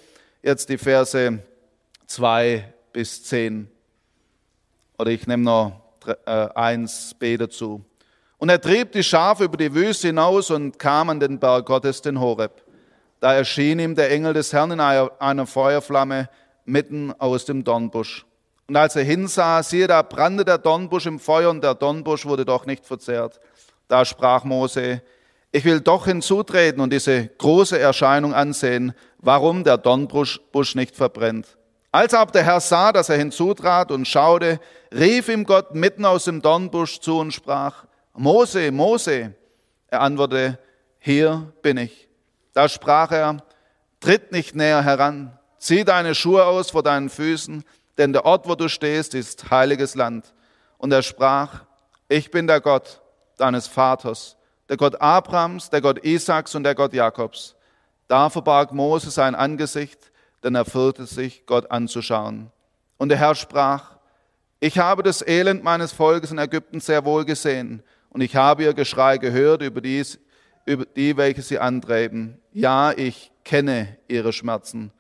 jetzt 0.43 0.69
die 0.69 0.79
Verse 0.79 1.39
2 2.07 2.73
bis 2.93 3.25
10. 3.25 3.69
Oder 4.97 5.11
ich 5.11 5.27
nehme 5.27 5.43
noch 5.43 5.81
äh, 6.07 6.31
1b 6.31 7.39
dazu. 7.39 7.85
Und 8.39 8.51
er 8.51 8.61
trieb 8.61 8.93
die 8.93 9.03
Schafe 9.03 9.45
über 9.45 9.57
die 9.57 9.75
Wüste 9.75 10.09
hinaus 10.09 10.51
und 10.51 10.79
kam 10.79 11.11
an 11.11 11.19
den 11.19 11.41
Berg 11.41 11.67
Gottes, 11.67 12.03
den 12.03 12.21
Horeb. 12.21 12.63
Da 13.19 13.35
erschien 13.35 13.81
ihm 13.81 13.95
der 13.97 14.11
Engel 14.13 14.35
des 14.35 14.53
Herrn 14.53 14.71
in 14.71 14.81
einer 14.81 15.47
Feuerflamme 15.47 16.29
mitten 16.65 17.13
aus 17.19 17.47
dem 17.47 17.65
Dornbusch. 17.65 18.25
Und 18.69 18.77
als 18.77 18.95
er 18.95 19.05
hinsah, 19.05 19.63
siehe, 19.63 19.87
da 19.87 20.03
brannte 20.03 20.45
der 20.45 20.59
Dornbusch 20.59 21.07
im 21.07 21.19
Feuer 21.19 21.51
und 21.51 21.65
der 21.65 21.75
Dornbusch 21.75 22.27
wurde 22.27 22.45
doch 22.45 22.67
nicht 22.67 22.87
verzehrt. 22.87 23.41
Da 23.89 24.05
sprach 24.05 24.45
Mose, 24.45 25.03
ich 25.57 25.65
will 25.65 25.81
doch 25.81 26.05
hinzutreten 26.05 26.83
und 26.83 26.93
diese 26.93 27.29
große 27.29 27.79
Erscheinung 27.79 28.35
ansehen, 28.35 28.93
warum 29.17 29.65
der 29.65 29.79
Dornbusch 29.79 30.75
nicht 30.75 30.95
verbrennt. 30.95 31.57
Als 31.91 32.13
aber 32.13 32.31
der 32.31 32.45
Herr 32.45 32.61
sah, 32.61 32.93
dass 32.93 33.09
er 33.09 33.17
hinzutrat 33.17 33.91
und 33.91 34.07
schaute, 34.07 34.61
rief 34.93 35.31
ihm 35.31 35.45
Gott 35.45 35.75
mitten 35.75 36.05
aus 36.05 36.25
dem 36.25 36.43
Dornbusch 36.43 37.01
zu 37.01 37.21
und 37.21 37.33
sprach, 37.33 37.87
Mose, 38.13 38.71
Mose. 38.71 39.35
Er 39.89 40.03
antwortete, 40.03 40.59
hier 40.99 41.51
bin 41.63 41.79
ich. 41.79 42.07
Da 42.53 42.69
sprach 42.69 43.11
er, 43.11 43.39
tritt 44.01 44.33
nicht 44.33 44.55
näher 44.55 44.85
heran, 44.85 45.39
zieh 45.59 45.85
deine 45.85 46.15
Schuhe 46.15 46.45
aus 46.45 46.71
vor 46.71 46.83
deinen 46.83 47.09
Füßen, 47.09 47.65
denn 47.97 48.13
der 48.13 48.27
Ort, 48.27 48.47
wo 48.47 48.57
du 48.57 48.69
stehst, 48.69 49.15
ist 49.15 49.51
heiliges 49.51 49.95
Land. 49.95 50.35
Und 50.77 50.93
er 50.93 51.03
sprach, 51.03 51.65
ich 52.11 52.31
bin 52.31 52.47
der 52.47 52.61
Gott 52.61 53.01
deines 53.39 53.67
Vaters, 53.67 54.37
der 54.69 54.77
Gott 54.77 55.01
Abrahams, 55.01 55.71
der 55.71 55.81
Gott 55.81 56.05
Isaaks 56.05 56.55
und 56.55 56.65
der 56.65 56.75
Gott 56.75 56.93
Jakobs. 56.93 57.55
Da 58.09 58.31
verbarg 58.31 58.73
Mose 58.73 59.11
sein 59.11 59.35
Angesicht, 59.35 60.11
denn 60.43 60.55
er 60.55 60.65
fürchtete 60.65 61.07
sich, 61.07 61.47
Gott 61.47 61.71
anzuschauen. 61.71 62.51
Und 62.99 63.09
der 63.09 63.19
Herr 63.19 63.35
sprach, 63.35 63.97
ich 64.61 64.79
habe 64.79 65.03
das 65.03 65.27
Elend 65.27 65.63
meines 65.63 65.93
Volkes 65.93 66.31
in 66.31 66.39
Ägypten 66.39 66.81
sehr 66.81 67.05
wohl 67.05 67.25
gesehen, 67.25 67.83
und 68.11 68.23
ich 68.23 68.35
habe 68.35 68.63
ihr 68.63 68.73
Geschrei 68.73 69.19
gehört 69.19 69.61
über, 69.61 69.83
dies, 69.83 70.19
über 70.65 70.87
die, 70.87 71.19
welche 71.19 71.43
sie 71.43 71.59
antreiben. 71.59 72.39
Ja, 72.51 72.93
ich 72.93 73.31
kenne 73.45 73.99
ihre 74.09 74.33
Schmerzen. 74.33 74.91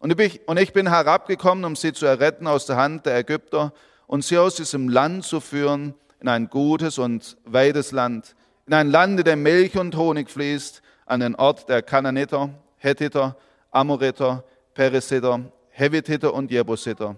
Und 0.00 0.18
ich 0.20 0.72
bin 0.72 0.88
herabgekommen, 0.88 1.64
um 1.64 1.76
sie 1.76 1.92
zu 1.92 2.04
erretten 2.04 2.48
aus 2.48 2.66
der 2.66 2.74
Hand 2.74 3.06
der 3.06 3.16
Ägypter 3.16 3.72
und 4.08 4.24
sie 4.24 4.38
aus 4.38 4.56
diesem 4.56 4.88
Land 4.88 5.24
zu 5.24 5.38
führen 5.38 5.94
in 6.20 6.26
ein 6.26 6.50
gutes 6.50 6.98
und 6.98 7.36
weites 7.44 7.92
Land, 7.92 8.34
in 8.66 8.74
ein 8.74 8.90
Land, 8.90 9.18
in 9.20 9.24
dem 9.24 9.42
Milch 9.42 9.76
und 9.76 9.96
Honig 9.96 10.30
fließt, 10.30 10.82
an 11.06 11.20
den 11.20 11.34
Ort 11.34 11.68
der 11.68 11.82
Kananiter, 11.82 12.50
Hethiter, 12.78 13.36
Amoriter, 13.70 14.44
Peresiter, 14.74 15.40
Hevititer 15.70 16.32
und 16.32 16.50
Jebusiter. 16.50 17.16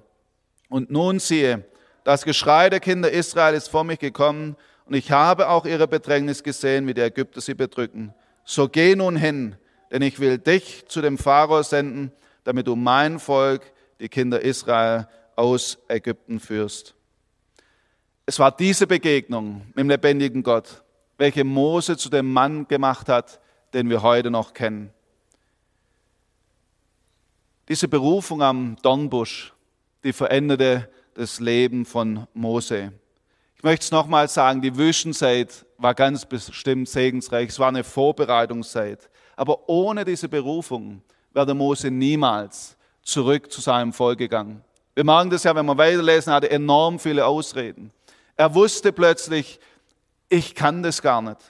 Und 0.69 0.91
nun 0.91 1.19
siehe, 1.19 1.65
das 2.05 2.25
Geschrei 2.25 2.71
der 2.71 2.81
Kinder 2.81 3.11
Israel 3.11 3.55
ist 3.55 3.69
vor 3.69 3.85
mich 3.85 3.99
gekommen, 3.99 4.57
und 4.87 4.95
ich 4.95 5.11
habe 5.11 5.49
auch 5.49 5.67
ihre 5.67 5.89
Bedrängnis 5.89 6.45
gesehen, 6.45 6.87
wie 6.87 6.95
die 6.95 7.01
Ägypter 7.01 7.41
sie 7.41 7.55
bedrücken. 7.55 8.15
So 8.45 8.69
geh 8.69 8.95
nun 8.95 9.17
hin, 9.17 9.57
denn 9.91 10.03
ich 10.03 10.21
will 10.21 10.39
dich 10.39 10.87
zu 10.87 11.01
dem 11.01 11.19
Pharao 11.19 11.63
senden, 11.63 12.13
damit 12.45 12.69
du 12.69 12.77
mein 12.77 13.19
Volk, 13.19 13.63
die 13.99 14.09
Kinder 14.09 14.41
Israel, 14.41 15.09
aus 15.35 15.79
Ägypten 15.89 16.39
führst. 16.39 16.95
Es 18.25 18.39
war 18.39 18.57
diese 18.57 18.87
Begegnung 18.87 19.63
mit 19.69 19.79
dem 19.79 19.91
lebendigen 19.91 20.43
Gott, 20.45 20.85
welche 21.19 21.45
Mose 21.45 21.97
zu 21.97 22.09
dem 22.09 22.33
Mann 22.33 22.69
gemacht 22.69 23.09
hat, 23.09 23.41
den 23.73 23.89
wir 23.89 24.03
heute 24.03 24.31
noch 24.31 24.55
kennen. 24.55 24.91
Diese 27.69 27.89
Berufung 27.89 28.43
am 28.43 28.77
Dornbusch, 28.83 29.53
die 30.05 30.13
veränderte 30.13 30.89
das 31.15 31.41
Leben 31.41 31.85
von 31.85 32.27
Mose. 32.33 32.93
Ich 33.57 33.63
möchte 33.65 33.85
es 33.85 33.91
nochmal 33.91 34.29
sagen, 34.29 34.61
die 34.61 34.77
Wüstenzeit 34.77 35.67
war 35.79 35.95
ganz 35.95 36.27
bestimmt 36.27 36.89
segensreich. 36.89 37.49
Es 37.49 37.59
war 37.59 37.69
eine 37.69 37.83
Vorbereitungszeit. 37.85 39.11
Aber 39.35 39.69
ohne 39.69 40.05
diese 40.05 40.29
Berufung 40.29 41.03
wäre 41.33 41.55
Mose 41.55 41.91
niemals 41.91 42.77
zurück 43.03 43.51
zu 43.51 43.61
seinem 43.61 43.93
Volk 43.93 44.19
gegangen. 44.19 44.63
Wir 44.95 45.05
merken 45.05 45.31
das 45.31 45.45
ja, 45.45 45.55
wenn 45.55 45.67
wir 45.67 45.77
weiterlesen, 45.77 46.31
er 46.31 46.37
hatte 46.37 46.51
enorm 46.51 46.99
viele 46.99 47.27
Ausreden. 47.27 47.93
Er 48.37 48.55
wusste 48.55 48.93
plötzlich, 48.93 49.59
ich 50.29 50.55
kann 50.55 50.83
das 50.83 51.03
gar 51.03 51.23
nicht. 51.23 51.41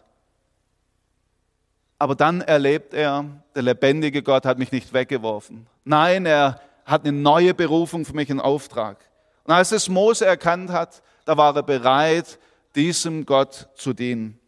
Aber 1.99 2.15
dann 2.15 2.43
erlebt 2.43 2.93
er, 2.93 3.25
der 3.55 3.63
lebendige 3.63 4.23
Gott 4.23 4.45
hat 4.45 4.59
mich 4.59 4.73
nicht 4.73 4.93
weggeworfen. 4.93 5.67
Nein, 5.85 6.27
er 6.27 6.61
hat 6.85 7.07
eine 7.07 7.13
neue 7.13 7.55
Berufung 7.55 8.05
für 8.05 8.15
mich 8.15 8.29
in 8.29 8.41
Auftrag. 8.41 8.99
Und 9.45 9.55
als 9.55 9.73
es 9.73 9.89
Mose 9.89 10.27
erkannt 10.27 10.71
hat, 10.71 11.03
da 11.25 11.37
war 11.37 11.57
er 11.57 11.63
bereit, 11.63 12.39
diesem 12.75 13.25
Gott 13.25 13.69
zu 13.75 13.93
dienen. 13.93 14.39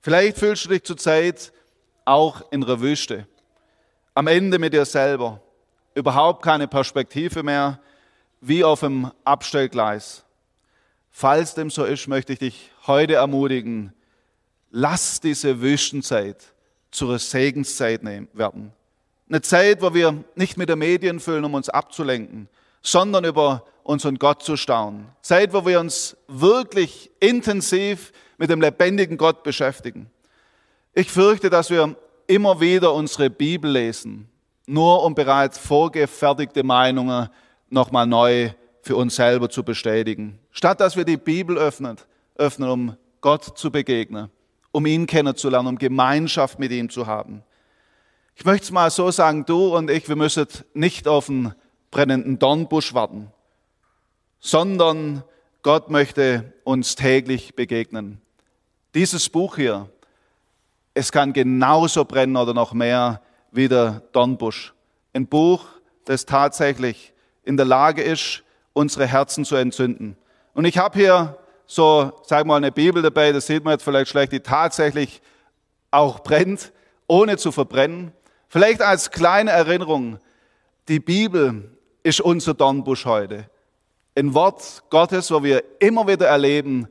Vielleicht 0.00 0.38
fühlst 0.38 0.64
du 0.64 0.70
dich 0.70 0.84
zurzeit 0.84 1.52
auch 2.04 2.42
in 2.50 2.60
der 2.62 2.80
Wüste, 2.80 3.26
am 4.14 4.26
Ende 4.26 4.58
mit 4.58 4.72
dir 4.72 4.84
selber, 4.84 5.40
überhaupt 5.94 6.42
keine 6.42 6.68
Perspektive 6.68 7.42
mehr, 7.42 7.80
wie 8.40 8.64
auf 8.64 8.80
dem 8.80 9.10
Abstellgleis. 9.24 10.24
Falls 11.10 11.54
dem 11.54 11.70
so 11.70 11.84
ist, 11.84 12.08
möchte 12.08 12.32
ich 12.32 12.38
dich 12.38 12.70
heute 12.86 13.14
ermutigen, 13.14 13.92
lass 14.70 15.20
diese 15.20 15.60
Wüstenzeit 15.60 16.44
zur 16.90 17.18
Segenszeit 17.18 18.02
werden. 18.04 18.72
Eine 19.28 19.42
Zeit, 19.42 19.80
wo 19.80 19.94
wir 19.94 20.24
nicht 20.34 20.56
mit 20.56 20.68
den 20.68 20.80
Medien 20.80 21.20
füllen, 21.20 21.44
um 21.44 21.54
uns 21.54 21.68
abzulenken, 21.68 22.48
sondern 22.82 23.24
über 23.24 23.64
unseren 23.84 24.18
Gott 24.18 24.42
zu 24.42 24.56
staunen. 24.56 25.06
Zeit, 25.22 25.52
wo 25.52 25.64
wir 25.64 25.78
uns 25.78 26.16
wirklich 26.26 27.10
intensiv 27.20 28.12
mit 28.38 28.50
dem 28.50 28.60
lebendigen 28.60 29.16
Gott 29.16 29.42
beschäftigen. 29.44 30.10
Ich 30.94 31.10
fürchte, 31.10 31.48
dass 31.48 31.70
wir 31.70 31.94
immer 32.26 32.60
wieder 32.60 32.92
unsere 32.92 33.30
Bibel 33.30 33.70
lesen, 33.70 34.28
nur 34.66 35.04
um 35.04 35.14
bereits 35.14 35.58
vorgefertigte 35.58 36.64
Meinungen 36.64 37.28
nochmal 37.68 38.06
neu 38.06 38.50
für 38.82 38.96
uns 38.96 39.14
selber 39.14 39.48
zu 39.48 39.62
bestätigen. 39.62 40.39
Statt 40.52 40.80
dass 40.80 40.96
wir 40.96 41.04
die 41.04 41.16
Bibel 41.16 41.56
öffnen, 41.56 41.96
öffnen, 42.36 42.68
um 42.68 42.96
Gott 43.20 43.58
zu 43.58 43.70
begegnen, 43.70 44.30
um 44.72 44.86
ihn 44.86 45.06
kennenzulernen, 45.06 45.68
um 45.68 45.78
Gemeinschaft 45.78 46.58
mit 46.58 46.72
ihm 46.72 46.90
zu 46.90 47.06
haben. 47.06 47.42
Ich 48.34 48.44
möchte 48.44 48.64
es 48.64 48.70
mal 48.70 48.90
so 48.90 49.10
sagen, 49.10 49.44
du 49.44 49.76
und 49.76 49.90
ich, 49.90 50.08
wir 50.08 50.16
müssen 50.16 50.46
nicht 50.72 51.06
auf 51.06 51.28
einen 51.28 51.54
brennenden 51.90 52.38
Dornbusch 52.38 52.94
warten, 52.94 53.30
sondern 54.38 55.22
Gott 55.62 55.90
möchte 55.90 56.52
uns 56.64 56.94
täglich 56.94 57.54
begegnen. 57.54 58.20
Dieses 58.94 59.28
Buch 59.28 59.56
hier, 59.56 59.90
es 60.94 61.12
kann 61.12 61.32
genauso 61.32 62.04
brennen 62.04 62.36
oder 62.36 62.54
noch 62.54 62.72
mehr 62.72 63.20
wie 63.52 63.68
der 63.68 64.02
Dornbusch. 64.12 64.72
Ein 65.12 65.26
Buch, 65.26 65.66
das 66.06 66.24
tatsächlich 66.24 67.12
in 67.44 67.56
der 67.56 67.66
Lage 67.66 68.02
ist, 68.02 68.42
unsere 68.72 69.06
Herzen 69.06 69.44
zu 69.44 69.56
entzünden. 69.56 70.16
Und 70.60 70.66
ich 70.66 70.76
habe 70.76 70.98
hier 70.98 71.38
so, 71.64 72.12
sag 72.22 72.44
mal, 72.44 72.56
eine 72.56 72.70
Bibel 72.70 73.00
dabei, 73.00 73.32
das 73.32 73.46
sieht 73.46 73.64
man 73.64 73.72
jetzt 73.72 73.82
vielleicht 73.82 74.10
schlecht, 74.10 74.30
die 74.32 74.40
tatsächlich 74.40 75.22
auch 75.90 76.20
brennt, 76.20 76.74
ohne 77.06 77.38
zu 77.38 77.50
verbrennen. 77.50 78.12
Vielleicht 78.46 78.82
als 78.82 79.10
kleine 79.10 79.52
Erinnerung, 79.52 80.18
die 80.86 81.00
Bibel 81.00 81.74
ist 82.02 82.20
unser 82.20 82.52
Dornbusch 82.52 83.06
heute. 83.06 83.48
Ein 84.14 84.34
Wort 84.34 84.82
Gottes, 84.90 85.30
wo 85.30 85.42
wir 85.42 85.64
immer 85.78 86.06
wieder 86.06 86.26
erleben, 86.26 86.88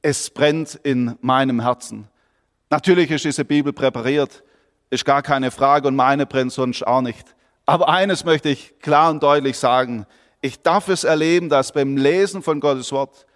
es 0.00 0.30
brennt 0.30 0.76
in 0.76 1.14
meinem 1.20 1.60
Herzen. 1.60 2.08
Natürlich 2.70 3.10
ist 3.10 3.26
diese 3.26 3.44
Bibel 3.44 3.74
präpariert, 3.74 4.42
ist 4.88 5.04
gar 5.04 5.20
keine 5.20 5.50
Frage 5.50 5.88
und 5.88 5.94
meine 5.94 6.24
brennt 6.24 6.54
sonst 6.54 6.86
auch 6.86 7.02
nicht. 7.02 7.34
Aber 7.66 7.90
eines 7.90 8.24
möchte 8.24 8.48
ich 8.48 8.78
klar 8.78 9.10
und 9.10 9.22
deutlich 9.22 9.58
sagen. 9.58 10.06
Ich 10.40 10.62
darf 10.62 10.88
es 10.88 11.04
erleben, 11.04 11.48
dass 11.48 11.72
beim 11.72 11.96
Lesen 11.96 12.42
von 12.42 12.60
Gottes 12.60 12.92
Wort 12.92 13.26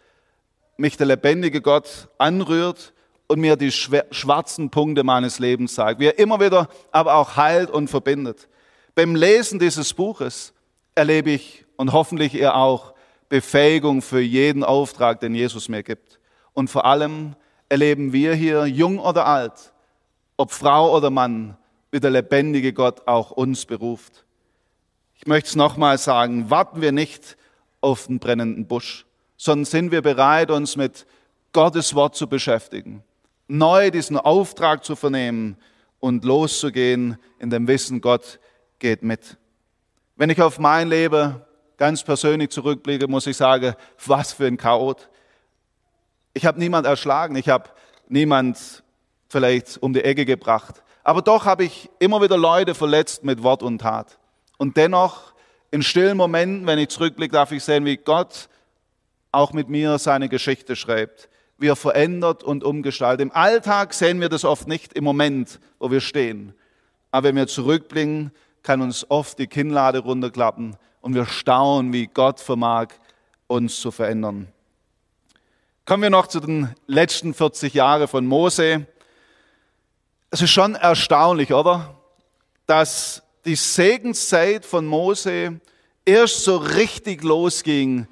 mich 0.76 0.96
der 0.96 1.06
lebendige 1.06 1.60
Gott 1.60 2.08
anrührt 2.18 2.92
und 3.26 3.40
mir 3.40 3.56
die 3.56 3.72
schwarzen 3.72 4.70
Punkte 4.70 5.04
meines 5.04 5.38
Lebens 5.38 5.74
sagt, 5.74 6.00
wie 6.00 6.06
er 6.06 6.18
immer 6.18 6.40
wieder 6.40 6.68
aber 6.92 7.14
auch 7.16 7.36
heilt 7.36 7.70
und 7.70 7.88
verbindet. 7.88 8.48
Beim 8.94 9.14
Lesen 9.14 9.58
dieses 9.58 9.92
Buches 9.92 10.52
erlebe 10.94 11.30
ich 11.30 11.64
und 11.76 11.92
hoffentlich 11.92 12.34
ihr 12.34 12.54
auch 12.54 12.94
Befähigung 13.28 14.02
für 14.02 14.20
jeden 14.20 14.62
Auftrag, 14.62 15.20
den 15.20 15.34
Jesus 15.34 15.68
mir 15.68 15.82
gibt. 15.82 16.20
Und 16.52 16.68
vor 16.68 16.84
allem 16.84 17.34
erleben 17.68 18.12
wir 18.12 18.34
hier, 18.34 18.66
jung 18.66 18.98
oder 18.98 19.26
alt, 19.26 19.72
ob 20.36 20.52
Frau 20.52 20.96
oder 20.96 21.10
Mann, 21.10 21.56
wie 21.90 22.00
der 22.00 22.10
lebendige 22.10 22.72
Gott 22.72 23.06
auch 23.06 23.30
uns 23.30 23.66
beruft. 23.66 24.24
Ich 25.24 25.28
möchte 25.28 25.48
es 25.48 25.56
nochmal 25.56 25.96
sagen, 25.96 26.50
warten 26.50 26.82
wir 26.82 26.92
nicht 26.92 27.38
auf 27.80 28.08
den 28.08 28.18
brennenden 28.18 28.66
Busch, 28.66 29.06
sondern 29.38 29.64
sind 29.64 29.90
wir 29.90 30.02
bereit, 30.02 30.50
uns 30.50 30.76
mit 30.76 31.06
Gottes 31.54 31.94
Wort 31.94 32.14
zu 32.14 32.26
beschäftigen, 32.26 33.02
neu 33.48 33.90
diesen 33.90 34.18
Auftrag 34.18 34.84
zu 34.84 34.96
vernehmen 34.96 35.56
und 35.98 36.26
loszugehen 36.26 37.16
in 37.38 37.48
dem 37.48 37.66
Wissen, 37.66 38.02
Gott 38.02 38.38
geht 38.78 39.02
mit. 39.02 39.38
Wenn 40.16 40.28
ich 40.28 40.42
auf 40.42 40.58
mein 40.58 40.90
Leben 40.90 41.40
ganz 41.78 42.02
persönlich 42.02 42.50
zurückblicke, 42.50 43.08
muss 43.08 43.26
ich 43.26 43.38
sagen, 43.38 43.76
was 44.04 44.34
für 44.34 44.44
ein 44.44 44.58
Chaot. 44.58 45.08
Ich 46.34 46.44
habe 46.44 46.58
niemand 46.58 46.86
erschlagen, 46.86 47.34
ich 47.36 47.48
habe 47.48 47.70
niemand 48.08 48.84
vielleicht 49.28 49.82
um 49.82 49.94
die 49.94 50.04
Ecke 50.04 50.26
gebracht. 50.26 50.82
Aber 51.02 51.22
doch 51.22 51.46
habe 51.46 51.64
ich 51.64 51.88
immer 51.98 52.20
wieder 52.20 52.36
Leute 52.36 52.74
verletzt 52.74 53.24
mit 53.24 53.42
Wort 53.42 53.62
und 53.62 53.78
Tat. 53.78 54.18
Und 54.56 54.76
dennoch, 54.76 55.32
in 55.70 55.82
stillen 55.82 56.16
Momenten, 56.16 56.66
wenn 56.66 56.78
ich 56.78 56.88
zurückblicke, 56.88 57.32
darf 57.32 57.52
ich 57.52 57.64
sehen, 57.64 57.84
wie 57.84 57.96
Gott 57.96 58.48
auch 59.32 59.52
mit 59.52 59.68
mir 59.68 59.98
seine 59.98 60.28
Geschichte 60.28 60.76
schreibt, 60.76 61.28
wie 61.58 61.68
er 61.68 61.76
verändert 61.76 62.44
und 62.44 62.62
umgestaltet. 62.62 63.22
Im 63.22 63.32
Alltag 63.32 63.92
sehen 63.92 64.20
wir 64.20 64.28
das 64.28 64.44
oft 64.44 64.68
nicht 64.68 64.92
im 64.92 65.04
Moment, 65.04 65.58
wo 65.78 65.90
wir 65.90 66.00
stehen. 66.00 66.54
Aber 67.10 67.28
wenn 67.28 67.36
wir 67.36 67.46
zurückblicken, 67.46 68.30
kann 68.62 68.80
uns 68.80 69.10
oft 69.10 69.38
die 69.38 69.46
Kinnlade 69.46 69.98
runterklappen 69.98 70.76
und 71.00 71.14
wir 71.14 71.26
staunen, 71.26 71.92
wie 71.92 72.06
Gott 72.06 72.40
vermag, 72.40 72.88
uns 73.46 73.80
zu 73.80 73.90
verändern. 73.90 74.48
Kommen 75.84 76.02
wir 76.02 76.10
noch 76.10 76.28
zu 76.28 76.40
den 76.40 76.74
letzten 76.86 77.34
40 77.34 77.74
Jahren 77.74 78.08
von 78.08 78.26
Mose. 78.26 78.86
Es 80.30 80.40
ist 80.40 80.50
schon 80.50 80.76
erstaunlich, 80.76 81.52
oder? 81.52 81.94
Dass 82.66 83.23
die 83.44 83.56
Segenszeit 83.56 84.64
von 84.64 84.86
Mose 84.86 85.60
erst 86.04 86.44
so 86.44 86.56
richtig 86.56 87.22
losging 87.22 88.06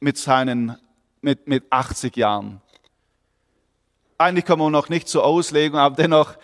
mit 0.00 0.16
seinen, 0.16 0.76
mit, 1.20 1.46
mit 1.46 1.64
80 1.70 2.16
Jahren. 2.16 2.60
Eigentlich 4.16 4.44
kann 4.44 4.58
man 4.58 4.72
noch 4.72 4.88
nicht 4.88 5.08
so 5.08 5.22
auslegen, 5.22 5.78
aber 5.78 5.96
dennoch 5.96 6.36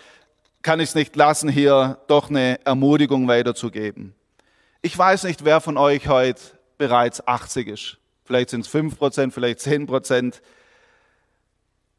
kann 0.62 0.80
ich 0.80 0.90
es 0.90 0.94
nicht 0.94 1.16
lassen, 1.16 1.48
hier 1.48 1.98
doch 2.06 2.30
eine 2.30 2.64
Ermutigung 2.64 3.28
weiterzugeben. 3.28 4.14
Ich 4.82 4.96
weiß 4.96 5.24
nicht, 5.24 5.44
wer 5.44 5.60
von 5.60 5.76
euch 5.76 6.08
heute 6.08 6.40
bereits 6.78 7.26
80 7.26 7.68
ist. 7.68 7.98
Vielleicht 8.24 8.50
sind 8.50 8.60
es 8.60 8.68
5 8.68 8.98
Prozent, 8.98 9.34
vielleicht 9.34 9.60
10 9.60 9.86
Prozent. 9.86 10.42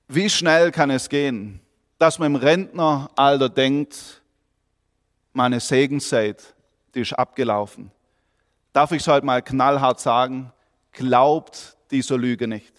Wie 0.08 0.30
schnell 0.30 0.72
kann 0.72 0.90
es 0.90 1.10
gehen, 1.10 1.60
dass 2.00 2.20
man 2.20 2.34
im 2.34 2.36
Rentneralter 2.36 3.50
denkt, 3.50 4.22
meine 5.36 5.60
Segenszeit, 5.60 6.56
die 6.94 7.02
ist 7.02 7.14
abgelaufen. 7.14 7.92
Darf 8.74 8.92
ich 8.92 9.02
es 9.02 9.08
heute 9.08 9.26
mal 9.26 9.42
knallhart 9.42 10.00
sagen? 10.00 10.52
Glaubt 10.92 11.78
dieser 11.92 12.18
Lüge 12.18 12.48
nicht. 12.48 12.74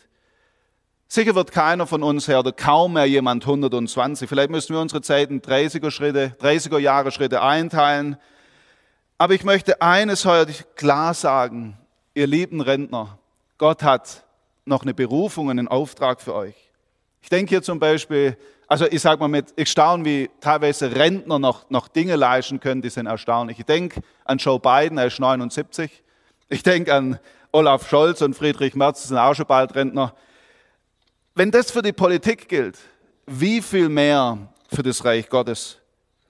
Sicher 1.09 1.35
wird 1.35 1.53
keiner 1.53 1.87
von 1.87 2.03
uns 2.03 2.27
her 2.27 2.41
oder 2.41 2.53
kaum 2.53 2.95
mehr 2.95 3.07
jemand 3.07 3.45
120. 3.45 4.29
Vielleicht 4.29 4.51
müssen 4.51 4.75
wir 4.75 4.81
unsere 4.81 5.03
Zeiten 5.03 5.41
30er 5.41 5.91
Schritte, 5.91 6.35
30er 6.41 6.79
Jahre 6.79 7.13
Schritte 7.13 7.43
einteilen. 7.43 8.17
Aber 9.19 9.35
ich 9.35 9.45
möchte 9.45 9.81
eines 9.81 10.25
heute 10.25 10.53
klar 10.75 11.15
sagen, 11.15 11.79
ihr 12.15 12.27
lieben 12.27 12.61
Rentner, 12.61 13.19
Gott 13.59 13.83
hat 13.83 14.25
noch 14.65 14.83
eine 14.83 14.95
Berufung 14.95 15.51
einen 15.51 15.69
Auftrag 15.69 16.21
für 16.21 16.35
euch. 16.35 16.57
Ich 17.23 17.29
denke 17.29 17.51
hier 17.51 17.63
zum 17.63 17.79
Beispiel, 17.79 18.37
also 18.69 18.87
ich 18.87 19.01
sage 19.01 19.21
mal 19.21 19.29
mit, 19.29 19.53
ich 19.57 19.71
staune, 19.71 20.05
wie 20.05 20.31
teilweise 20.41 20.95
Rentner 20.95 21.39
noch, 21.39 21.71
noch 21.71 21.89
Dinge 21.89 22.17
leisten 22.17 22.59
können, 22.61 22.83
die 22.83 22.91
sind 22.91 23.07
erstaunlich. 23.07 23.59
Ich 23.61 23.65
denke 23.65 24.03
an 24.25 24.39
Joe 24.39 24.59
Biden, 24.59 24.99
er 24.99 25.07
ist 25.07 25.21
79. 25.21 26.03
Ich 26.49 26.63
denke 26.63 26.93
an 26.93 27.19
Olaf 27.53 27.89
Scholz 27.89 28.23
und 28.23 28.35
Friedrich 28.35 28.75
Merz, 28.75 29.03
die 29.03 29.09
sind 29.09 29.19
auch 29.19 29.35
schon 29.35 29.47
bald 29.47 29.75
Rentner. 29.75 30.15
Wenn 31.35 31.51
das 31.51 31.71
für 31.71 31.83
die 31.83 31.93
Politik 31.93 32.49
gilt, 32.49 32.79
wie 33.27 33.63
viel 33.63 33.89
mehr 33.89 34.39
für 34.73 34.83
das 34.83 35.05
Reich 35.05 35.29
Gottes? 35.29 35.79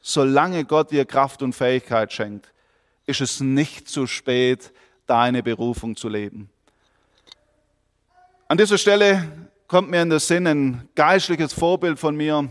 Solange 0.03 0.65
Gott 0.65 0.91
dir 0.91 1.05
Kraft 1.05 1.43
und 1.43 1.55
Fähigkeit 1.55 2.13
schenkt, 2.13 2.53
ist 3.07 3.21
es 3.21 3.41
nicht 3.41 3.89
zu 3.89 4.07
spät, 4.07 4.73
deine 5.07 5.43
Berufung 5.43 5.97
zu 5.97 6.09
leben. 6.09 6.51
An 8.49 8.59
dieser 8.59 8.79
Stelle 8.79 9.46
kommt 9.69 9.91
mir 9.91 10.03
in 10.03 10.11
den 10.11 10.19
Sinn 10.19 10.47
ein 10.47 10.89
geistliches 10.95 11.53
Vorbild 11.53 11.99
von 11.99 12.17
mir. 12.17 12.49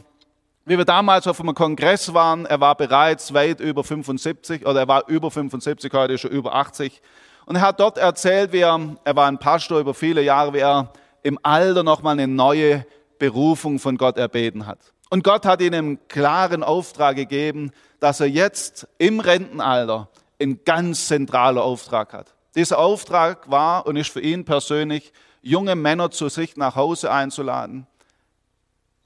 Wie 0.65 0.77
wir 0.77 0.85
damals 0.85 1.27
auf 1.27 1.39
einem 1.39 1.53
Kongress 1.53 2.13
waren, 2.13 2.45
er 2.45 2.59
war 2.59 2.75
bereits 2.75 3.33
weit 3.33 3.59
über 3.61 3.83
75 3.83 4.65
oder 4.65 4.81
er 4.81 4.87
war 4.87 5.07
über 5.07 5.31
75, 5.31 5.93
heute 5.93 6.17
schon 6.17 6.31
über 6.31 6.55
80. 6.55 7.01
Und 7.45 7.57
er 7.57 7.61
hat 7.61 7.79
dort 7.79 7.97
erzählt, 7.97 8.51
wie 8.51 8.59
er, 8.59 8.97
er 9.03 9.15
war 9.15 9.27
ein 9.27 9.37
Pastor 9.37 9.79
über 9.79 9.93
viele 9.93 10.23
Jahre, 10.23 10.53
wie 10.53 10.59
er 10.59 10.91
im 11.23 11.39
Alter 11.43 11.83
nochmal 11.83 12.13
eine 12.13 12.27
neue 12.27 12.85
Berufung 13.19 13.79
von 13.79 13.97
Gott 13.97 14.17
erbeten 14.17 14.65
hat. 14.65 14.79
Und 15.09 15.23
Gott 15.23 15.45
hat 15.45 15.61
ihm 15.61 15.73
einen 15.73 16.07
klaren 16.07 16.63
Auftrag 16.63 17.15
gegeben, 17.15 17.71
dass 17.99 18.19
er 18.19 18.27
jetzt 18.27 18.87
im 18.97 19.19
Rentenalter 19.19 20.09
einen 20.41 20.63
ganz 20.65 21.07
zentralen 21.07 21.59
Auftrag 21.59 22.11
hat. 22.11 22.33
Dieser 22.55 22.79
Auftrag 22.79 23.49
war 23.49 23.85
und 23.85 23.95
ist 23.95 24.09
für 24.09 24.21
ihn 24.21 24.45
persönlich, 24.45 25.13
junge 25.45 25.75
Männer 25.75 26.09
zu 26.09 26.27
sich 26.27 26.57
nach 26.57 26.75
Hause 26.75 27.11
einzuladen, 27.11 27.85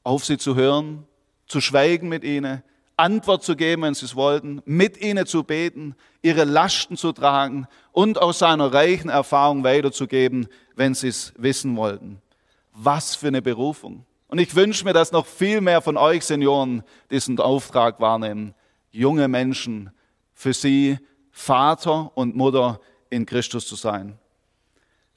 auf 0.03 0.23
sie 0.23 0.37
zu 0.37 0.55
hören, 0.55 1.05
zu 1.47 1.59
schweigen 1.59 2.07
mit 2.07 2.23
ihnen, 2.23 2.63
Antwort 2.95 3.43
zu 3.43 3.55
geben, 3.55 3.83
wenn 3.83 3.93
sie 3.93 4.05
es 4.05 4.15
wollten, 4.15 4.61
mit 4.65 4.99
ihnen 5.01 5.25
zu 5.25 5.43
beten, 5.43 5.95
ihre 6.21 6.45
Lasten 6.45 6.97
zu 6.97 7.11
tragen 7.11 7.67
und 7.91 8.21
aus 8.21 8.39
seiner 8.39 8.73
reichen 8.73 9.09
Erfahrung 9.09 9.63
weiterzugeben, 9.63 10.47
wenn 10.75 10.93
sie 10.93 11.09
es 11.09 11.33
wissen 11.37 11.75
wollten. 11.75 12.21
Was 12.73 13.15
für 13.15 13.27
eine 13.27 13.41
Berufung. 13.41 14.05
Und 14.27 14.39
ich 14.39 14.55
wünsche 14.55 14.85
mir, 14.85 14.93
dass 14.93 15.11
noch 15.11 15.25
viel 15.25 15.59
mehr 15.59 15.81
von 15.81 15.97
euch 15.97 16.23
Senioren 16.23 16.83
diesen 17.09 17.39
Auftrag 17.39 17.99
wahrnehmen, 17.99 18.53
junge 18.91 19.27
Menschen 19.27 19.91
für 20.33 20.53
sie 20.53 20.99
Vater 21.31 22.11
und 22.15 22.35
Mutter 22.35 22.79
in 23.09 23.25
Christus 23.25 23.67
zu 23.67 23.75
sein. 23.75 24.18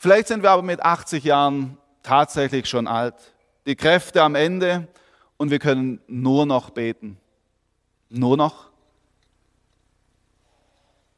Vielleicht 0.03 0.27
sind 0.27 0.43
wir 0.43 0.51
aber 0.51 0.63
mit 0.63 0.83
80 0.83 1.23
Jahren 1.23 1.79
tatsächlich 2.03 2.69
schon 2.69 2.89
alt, 2.89 3.15
die 3.67 3.77
Kräfte 3.77 4.21
am 4.21 4.35
Ende 4.35 4.89
und 5.37 5.53
wir 5.53 5.61
können 5.61 6.01
nur 6.09 6.45
noch 6.45 6.71
beten. 6.71 7.19
Nur 8.09 8.37
noch. 8.37 8.71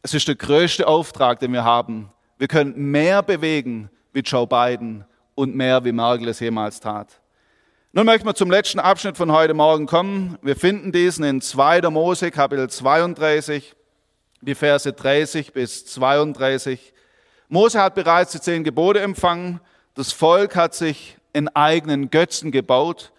Es 0.03 0.13
ist 0.13 0.29
der 0.29 0.35
größte 0.35 0.87
Auftrag, 0.87 1.41
den 1.41 1.55
wir 1.55 1.65
haben. 1.65 2.13
Wir 2.37 2.47
können 2.47 2.75
mehr 2.91 3.23
bewegen 3.23 3.89
wie 4.13 4.21
Joe 4.21 4.47
Biden 4.47 5.07
und 5.35 5.57
mehr 5.57 5.83
wie 5.87 5.93
Merkel 5.93 6.29
es 6.29 6.41
jemals 6.41 6.79
tat. 6.79 7.09
Nun 7.95 8.05
möchten 8.05 8.27
wir 8.27 8.35
zum 8.35 8.51
letzten 8.51 8.81
Abschnitt 8.81 9.17
von 9.17 9.33
heute 9.33 9.55
Morgen 9.55 9.87
kommen. 9.87 10.37
Wir 10.43 10.57
finden 10.57 10.93
diesen 10.93 11.25
in 11.25 11.41
2. 11.41 11.81
Mose, 11.89 12.31
Kapitel 12.31 12.69
32, 12.69 13.75
die 14.43 14.55
Verse 14.55 14.93
30 14.93 15.55
bis 15.55 15.87
32. 15.87 16.94
Mose 17.55 17.81
hat 17.81 17.95
bereits 17.95 18.33
die 18.33 18.41
zehn 18.41 18.65
Gebote 18.65 19.01
empfangen. 19.01 19.61
Das 19.95 20.11
Volk 20.11 20.57
hat 20.57 20.75
sich 20.75 21.17
in 21.33 21.47
eigenen 21.49 22.11
Götzen 22.11 22.51
gebaut. 22.51 23.13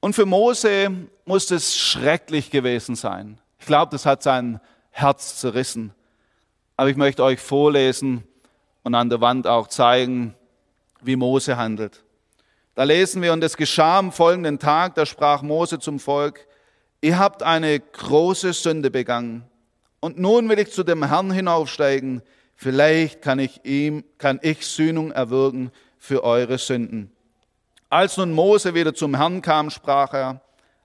Und 0.00 0.14
für 0.14 0.26
Mose 0.26 0.90
muss 1.24 1.52
es 1.52 1.76
schrecklich 1.76 2.50
gewesen 2.50 2.96
sein. 2.96 3.38
Ich 3.60 3.66
glaube, 3.66 3.92
das 3.92 4.06
hat 4.06 4.24
sein 4.24 4.60
Herz 4.90 5.38
zerrissen. 5.38 5.94
Aber 6.76 6.90
ich 6.90 6.96
möchte 6.96 7.22
euch 7.22 7.38
vorlesen 7.38 8.24
und 8.82 8.96
an 8.96 9.08
der 9.08 9.20
Wand 9.20 9.46
auch 9.46 9.68
zeigen, 9.68 10.34
wie 11.00 11.14
Mose 11.14 11.56
handelt. 11.56 12.02
Da 12.74 12.82
lesen 12.82 13.22
wir, 13.22 13.32
und 13.32 13.44
es 13.44 13.56
geschah 13.56 14.00
am 14.00 14.10
folgenden 14.10 14.58
Tag, 14.58 14.96
da 14.96 15.06
sprach 15.06 15.42
Mose 15.42 15.78
zum 15.78 16.00
Volk, 16.00 16.48
ihr 17.02 17.20
habt 17.20 17.44
eine 17.44 17.78
große 17.78 18.52
Sünde 18.52 18.90
begangen. 18.90 19.44
Und 20.00 20.18
nun 20.18 20.48
will 20.48 20.58
ich 20.58 20.72
zu 20.72 20.82
dem 20.82 21.04
Herrn 21.04 21.30
hinaufsteigen. 21.30 22.20
Vielleicht 22.54 23.22
kann 23.22 23.38
ich 23.38 23.64
ihm, 23.64 24.04
kann 24.18 24.38
ich 24.42 24.66
Sühnung 24.66 25.10
erwirken 25.10 25.70
für 25.98 26.24
eure 26.24 26.58
Sünden. 26.58 27.10
Als 27.90 28.16
nun 28.16 28.32
Mose 28.32 28.74
wieder 28.74 28.94
zum 28.94 29.16
Herrn 29.16 29.42
kam, 29.42 29.70
sprach 29.70 30.12
er, 30.14 30.40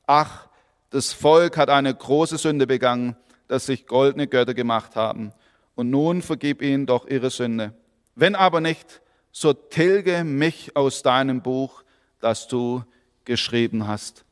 ach, 0.05 0.47
das 0.89 1.13
Volk 1.13 1.57
hat 1.57 1.69
eine 1.69 1.93
große 1.93 2.37
Sünde 2.37 2.67
begangen, 2.67 3.15
dass 3.47 3.65
sich 3.65 3.85
goldene 3.85 4.27
Götter 4.27 4.53
gemacht 4.53 4.95
haben. 4.95 5.31
Und 5.75 5.89
nun 5.89 6.21
vergib 6.21 6.61
ihnen 6.61 6.85
doch 6.85 7.07
ihre 7.07 7.29
Sünde. 7.29 7.73
Wenn 8.15 8.35
aber 8.35 8.61
nicht, 8.61 9.01
so 9.31 9.53
tilge 9.53 10.23
mich 10.23 10.75
aus 10.75 11.03
deinem 11.03 11.41
Buch, 11.41 11.83
das 12.19 12.47
du 12.47 12.83
geschrieben 13.25 13.87
hast. 13.87 14.25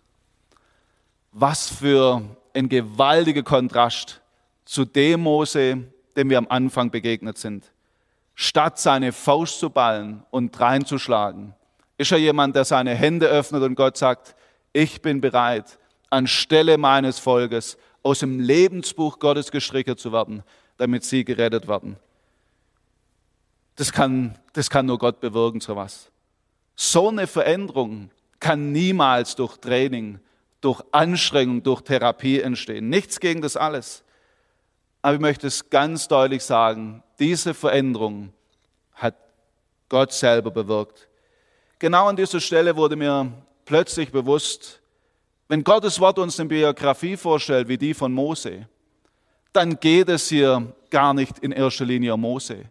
Was 1.31 1.69
für 1.69 2.23
ein 2.53 2.67
gewaltiger 2.67 3.43
Kontrast 3.43 4.21
zu 4.65 4.85
dem 4.85 5.21
Mose, 5.21 5.83
dem 6.17 6.29
wir 6.29 6.37
am 6.37 6.47
Anfang 6.49 6.91
begegnet 6.91 7.37
sind. 7.37 7.71
Statt 8.35 8.79
seine 8.79 9.13
Faust 9.13 9.59
zu 9.59 9.69
ballen 9.69 10.23
und 10.29 10.59
reinzuschlagen, 10.59 11.53
ist 11.97 12.11
er 12.11 12.17
jemand, 12.17 12.55
der 12.55 12.65
seine 12.65 12.93
Hände 12.93 13.27
öffnet 13.27 13.63
und 13.63 13.75
Gott 13.75 13.97
sagt, 13.97 14.35
ich 14.73 15.01
bin 15.01 15.21
bereit, 15.21 15.79
anstelle 16.09 16.77
meines 16.77 17.19
Volkes 17.19 17.77
aus 18.03 18.19
dem 18.19 18.39
Lebensbuch 18.39 19.19
Gottes 19.19 19.51
gestrichen 19.51 19.97
zu 19.97 20.11
werden, 20.11 20.43
damit 20.77 21.03
sie 21.03 21.23
gerettet 21.23 21.67
werden. 21.67 21.97
Das 23.75 23.91
kann, 23.91 24.37
das 24.53 24.69
kann 24.69 24.85
nur 24.85 24.97
Gott 24.97 25.19
bewirken, 25.19 25.61
so 25.61 25.75
was. 25.75 26.09
So 26.75 27.09
eine 27.09 27.27
Veränderung 27.27 28.11
kann 28.39 28.71
niemals 28.71 29.35
durch 29.35 29.57
Training, 29.57 30.19
durch 30.61 30.81
Anstrengung, 30.91 31.63
durch 31.63 31.81
Therapie 31.81 32.39
entstehen. 32.39 32.89
Nichts 32.89 33.19
gegen 33.19 33.41
das 33.41 33.57
alles. 33.57 34.03
Aber 35.01 35.15
ich 35.15 35.21
möchte 35.21 35.47
es 35.47 35.69
ganz 35.69 36.07
deutlich 36.07 36.43
sagen, 36.43 37.03
diese 37.19 37.53
Veränderung 37.53 38.33
hat 38.93 39.15
Gott 39.89 40.11
selber 40.11 40.51
bewirkt. 40.51 41.07
Genau 41.79 42.07
an 42.07 42.15
dieser 42.15 42.39
Stelle 42.39 42.75
wurde 42.75 42.95
mir 42.95 43.31
plötzlich 43.65 44.11
bewusst, 44.11 44.81
wenn 45.47 45.63
Gottes 45.63 45.99
Wort 45.99 46.19
uns 46.19 46.39
eine 46.39 46.49
Biografie 46.49 47.15
vorstellt 47.15 47.67
wie 47.67 47.77
die 47.77 47.93
von 47.93 48.11
Mose, 48.11 48.67
dann 49.53 49.79
geht 49.79 50.09
es 50.09 50.27
hier 50.29 50.73
gar 50.89 51.13
nicht 51.13 51.39
in 51.39 51.51
erster 51.51 51.85
Linie 51.85 52.13
um 52.13 52.21
Mose. 52.21 52.65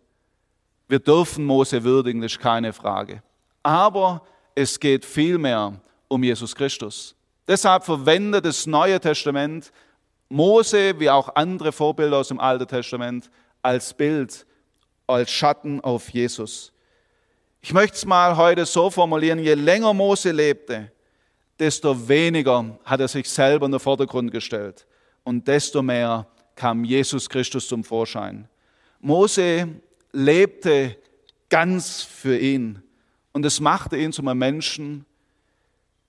Wir 0.89 0.99
dürfen 0.99 1.45
Mose 1.45 1.83
würdigen, 1.83 2.21
das 2.21 2.33
ist 2.33 2.39
keine 2.39 2.73
Frage. 2.73 3.23
Aber 3.63 4.23
es 4.55 4.79
geht 4.79 5.05
vielmehr 5.05 5.81
um 6.09 6.23
Jesus 6.23 6.55
Christus. 6.55 7.15
Deshalb 7.49 7.85
verwendet 7.85 8.45
das 8.45 8.67
Neue 8.67 9.01
Testament 9.01 9.73
Mose 10.29 10.99
wie 10.99 11.11
auch 11.11 11.35
andere 11.35 11.73
Vorbilder 11.73 12.19
aus 12.19 12.29
dem 12.29 12.41
Alten 12.41 12.67
Testament 12.67 13.31
als 13.63 13.95
Bild, 13.95 14.47
als 15.07 15.31
Schatten 15.31 15.81
auf 15.81 16.09
Jesus. 16.11 16.73
Ich 17.61 17.73
möchte 17.73 17.97
es 17.97 18.05
mal 18.05 18.37
heute 18.37 18.67
so 18.67 18.91
formulieren, 18.91 19.39
je 19.39 19.55
länger 19.55 19.93
Mose 19.93 20.31
lebte, 20.31 20.93
desto 21.59 22.09
weniger 22.09 22.79
hat 22.85 23.01
er 23.01 23.09
sich 23.09 23.29
selber 23.29 23.67
in 23.67 23.73
den 23.73 23.81
Vordergrund 23.81 24.31
gestellt 24.31 24.87
und 25.25 25.47
desto 25.49 25.83
mehr 25.83 26.27
kam 26.55 26.85
Jesus 26.85 27.29
Christus 27.29 27.69
zum 27.69 27.83
Vorschein. 27.85 28.49
Mose 29.01 29.69
lebte 30.13 30.97
ganz 31.49 32.03
für 32.03 32.39
ihn 32.39 32.83
und 33.33 33.45
es 33.45 33.61
machte 33.61 33.97
ihn 33.97 34.13
zu 34.13 34.23
einem 34.23 34.39
Menschen, 34.39 35.05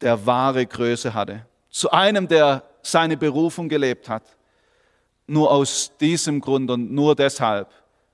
der 0.01 0.25
wahre 0.25 0.65
Größe 0.65 1.13
hatte, 1.13 1.45
zu 1.69 1.91
einem, 1.91 2.27
der 2.27 2.63
seine 2.81 3.17
Berufung 3.17 3.69
gelebt 3.69 4.09
hat. 4.09 4.23
nur 5.27 5.51
aus 5.51 5.91
diesem 5.99 6.39
Grund 6.39 6.71
und 6.71 6.91
nur 6.91 7.13
deshalb 7.13 7.69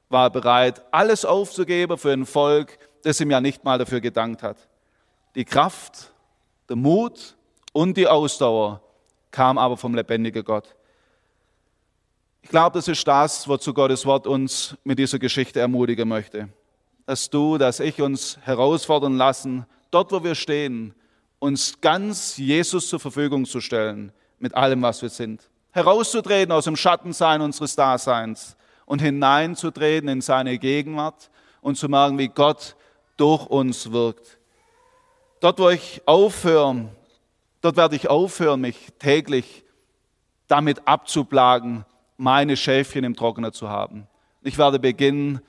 war 0.09 0.25
er 0.25 0.29
bereit, 0.29 0.83
alles 0.91 1.25
aufzugeben 1.25 1.97
für 1.97 2.11
ein 2.11 2.25
Volk, 2.25 2.77
das 3.03 3.21
ihm 3.21 3.31
ja 3.31 3.39
nicht 3.39 3.63
mal 3.63 3.77
dafür 3.77 4.01
gedankt 4.01 4.43
hat. 4.43 4.57
Die 5.35 5.45
Kraft, 5.45 6.11
der 6.69 6.75
Mut 6.75 7.35
und 7.71 7.97
die 7.97 8.07
Ausdauer 8.07 8.81
kam 9.31 9.57
aber 9.57 9.77
vom 9.77 9.95
lebendigen 9.95 10.43
Gott. 10.43 10.75
Ich 12.41 12.49
glaube, 12.49 12.77
das 12.77 12.87
ist 12.87 13.07
das, 13.07 13.47
wozu 13.47 13.73
Gottes 13.73 14.05
Wort 14.05 14.27
uns 14.27 14.75
mit 14.83 14.99
dieser 14.99 15.17
Geschichte 15.17 15.59
ermutigen 15.59 16.07
möchte. 16.07 16.49
Dass 17.05 17.29
du, 17.29 17.57
dass 17.57 17.79
ich 17.79 18.01
uns 18.01 18.37
herausfordern 18.41 19.17
lassen, 19.17 19.65
dort 19.91 20.11
wo 20.11 20.23
wir 20.23 20.35
stehen, 20.35 20.93
uns 21.39 21.79
ganz 21.81 22.37
Jesus 22.37 22.89
zur 22.89 22.99
Verfügung 22.99 23.45
zu 23.45 23.61
stellen, 23.61 24.11
mit 24.43 24.55
allem, 24.55 24.81
was 24.81 25.01
wir 25.01 25.07
sind. 25.07 25.49
Herauszutreten 25.71 26.51
aus 26.51 26.65
dem 26.65 26.75
Schattensein 26.75 27.39
unseres 27.39 27.77
Daseins 27.77 28.57
und 28.85 29.01
hineinzutreten 29.01 30.09
in 30.09 30.19
seine 30.19 30.57
Gegenwart 30.57 31.31
und 31.61 31.77
zu 31.77 31.87
merken, 31.87 32.17
wie 32.17 32.27
Gott 32.27 32.75
durch 33.15 33.45
uns 33.45 33.93
wirkt. 33.93 34.37
Dort, 35.39 35.59
wo 35.59 35.69
ich 35.69 36.01
aufhöre, 36.05 36.89
dort 37.61 37.77
werde 37.77 37.95
ich 37.95 38.09
aufhören, 38.09 38.59
mich 38.59 38.89
täglich 38.99 39.63
damit 40.49 40.85
abzuplagen, 40.89 41.85
meine 42.17 42.57
Schäfchen 42.57 43.05
im 43.05 43.15
Trockner 43.15 43.53
zu 43.53 43.69
haben. 43.69 44.07
Ich 44.41 44.57
werde 44.57 44.77
beginnen, 44.77 45.39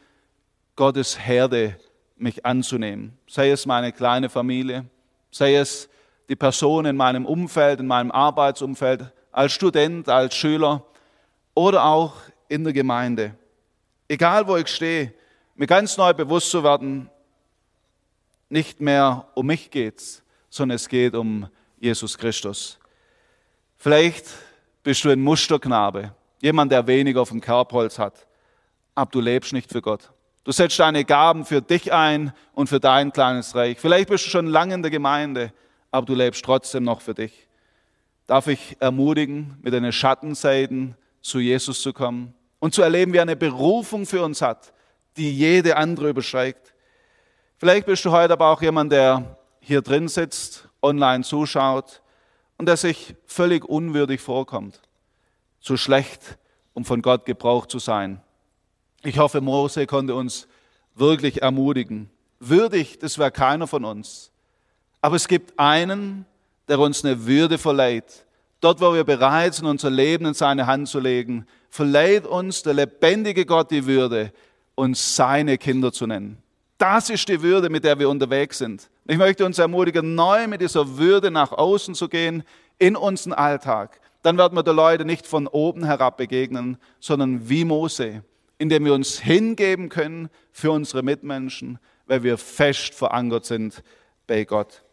Gottes 0.77 1.19
Herde 1.19 1.77
mich 2.17 2.47
anzunehmen. 2.47 3.19
Sei 3.27 3.51
es 3.51 3.67
meine 3.67 3.91
kleine 3.91 4.29
Familie, 4.29 4.85
sei 5.33 5.57
es 5.57 5.89
die 6.29 6.37
Person 6.37 6.87
in 6.87 6.97
meinem 6.97 7.27
Umfeld, 7.27 7.81
in 7.81 7.87
meinem 7.87 8.11
Arbeitsumfeld, 8.11 9.13
als 9.33 9.53
Student, 9.53 10.09
als 10.09 10.35
Schüler 10.35 10.85
oder 11.55 11.85
auch 11.85 12.15
in 12.49 12.65
der 12.65 12.73
Gemeinde. 12.73 13.35
Egal 14.09 14.47
wo 14.47 14.57
ich 14.57 14.69
stehe, 14.69 15.13
mir 15.55 15.67
ganz 15.67 15.97
neu 15.97 16.13
bewusst 16.13 16.51
zu 16.51 16.63
werden, 16.63 17.11
nicht 18.49 18.81
mehr 18.81 19.27
um 19.35 19.47
mich 19.47 19.71
geht's, 19.71 20.23
sondern 20.51 20.77
es 20.77 20.89
geht 20.89 21.15
um 21.15 21.49
Jesus 21.79 22.17
Christus. 22.17 22.79
Vielleicht 23.77 24.27
bist 24.83 25.05
du 25.05 25.11
ein 25.11 25.21
Musterknabe, 25.21 26.15
jemand, 26.41 26.71
der 26.71 26.87
wenig 26.87 27.17
auf 27.17 27.31
dem 27.31 27.41
Kerbholz 27.41 27.99
hat, 27.99 28.27
aber 28.95 29.11
du 29.11 29.21
lebst 29.21 29.53
nicht 29.53 29.71
für 29.71 29.83
Gott. 29.83 30.11
Du 30.45 30.53
setzt 30.53 30.79
deine 30.79 31.05
Gaben 31.05 31.45
für 31.45 31.63
dich 31.63 31.93
ein 31.93 32.33
und 32.53 32.69
für 32.69 32.79
dein 32.79 33.13
kleines 33.13 33.55
Reich. 33.55 33.79
Vielleicht 33.81 34.11
bist 34.11 34.27
du 34.27 34.31
schon 34.31 34.47
lange 34.47 34.75
in 34.75 34.83
der 34.83 34.91
Gemeinde, 34.91 35.53
aber 35.95 36.07
du 36.07 36.15
lebst 36.15 36.45
trotzdem 36.45 36.83
noch 36.83 37.01
für 37.01 37.15
dich. 37.15 37.47
Darf 38.27 38.49
ich 38.49 38.77
ermutigen, 38.81 39.57
mit 39.63 39.73
deinen 39.73 39.93
Schattenseiten 39.93 40.97
zu 41.23 41.39
Jesus 41.39 41.83
zu 41.83 41.93
kommen 41.93 42.35
und 42.59 42.75
zu 42.75 42.83
erleben, 42.83 43.13
wie 43.13 43.19
er 43.19 43.23
eine 43.23 43.37
Berufung 43.37 44.05
für 44.05 44.25
uns 44.25 44.43
hat, 44.43 44.73
die 45.17 45.33
jede 45.33 45.77
andere 45.77 46.09
übersteigt. 46.09 46.75
Vielleicht 47.59 47.87
bist 47.87 48.05
du 48.05 48.11
heute 48.11 48.33
aber 48.33 48.49
auch 48.49 48.61
jemand, 48.61 48.91
der 48.91 49.39
hier 49.61 49.83
drin 49.83 50.09
sitzt, 50.09 50.69
online 50.83 51.23
zuschaut 51.23 52.03
und 52.59 52.67
der 52.67 52.77
sich 52.77 53.15
völlig 53.25 53.65
unwürdig 53.65 54.21
vorkommt, 54.21 54.83
zu 55.61 55.77
schlecht, 55.77 56.39
um 56.73 56.85
von 56.85 57.03
Gott 57.03 57.25
gebraucht 57.25 57.71
zu 57.71 57.79
sein. 57.79 58.21
Ich 59.05 59.19
hoffe, 59.19 59.41
Mose 59.41 59.87
konnte 59.87 60.17
uns 60.17 60.49
wirklich 60.97 61.43
ermutigen. 61.43 62.11
Würdig, 62.41 62.99
das 62.99 63.17
wäre 63.17 63.31
keiner 63.31 63.69
von 63.69 63.85
uns. 63.85 64.33
Aber 65.05 65.17
es 65.17 65.29
gibt 65.29 65.59
einen, 65.59 66.25
der 66.67 66.79
uns 66.79 67.05
eine 67.05 67.27
Würde 67.27 67.59
verleiht. 67.59 68.25
Dort, 68.63 68.81
wo 68.81 68.95
wir 68.95 69.05
bereit 69.05 69.53
sind, 69.53 69.67
unser 69.67 69.91
Leben 69.91 70.25
in 70.25 70.33
seine 70.33 70.67
Hand 70.67 70.89
zu 70.89 70.99
legen, 70.99 71.47
verleiht 71.69 72.27
uns 72.27 72.63
der 72.63 72.73
lebendige 72.73 73.45
Gott 73.45 73.71
die 73.71 73.85
Würde, 73.85 74.33
uns 74.75 75.15
seine 75.15 75.59
Kinder 75.59 75.93
zu 75.93 76.07
nennen. 76.07 76.39
Das 76.79 77.11
ist 77.11 77.29
die 77.29 77.43
Würde, 77.43 77.69
mit 77.69 77.85
der 77.85 77.99
wir 77.99 78.09
unterwegs 78.09 78.57
sind. 78.57 78.89
Ich 79.07 79.19
möchte 79.19 79.45
uns 79.45 79.59
ermutigen, 79.59 80.15
neu 80.15 80.47
mit 80.47 80.63
dieser 80.63 80.97
Würde 80.97 81.31
nach 81.31 81.53
außen 81.53 81.95
zu 81.95 82.09
gehen 82.09 82.43
in 82.79 82.97
unseren 82.97 83.35
Alltag. 83.35 84.01
Dann 84.23 84.39
werden 84.39 84.57
wir 84.57 84.63
der 84.63 84.73
Leute 84.73 85.05
nicht 85.05 85.27
von 85.27 85.47
oben 85.47 85.85
herab 85.85 86.17
begegnen, 86.17 86.79
sondern 86.99 87.47
wie 87.51 87.67
Mose 87.67 88.23
indem 88.57 88.85
wir 88.85 88.95
uns 88.95 89.19
hingeben 89.19 89.89
können 89.89 90.31
für 90.53 90.71
unsere 90.71 91.03
Mitmenschen, 91.03 91.79
weil 92.07 92.23
wir 92.23 92.39
fest 92.39 92.95
verankert 92.95 93.45
sind 93.45 93.83
bei 94.27 94.45
Gott. 94.45 94.84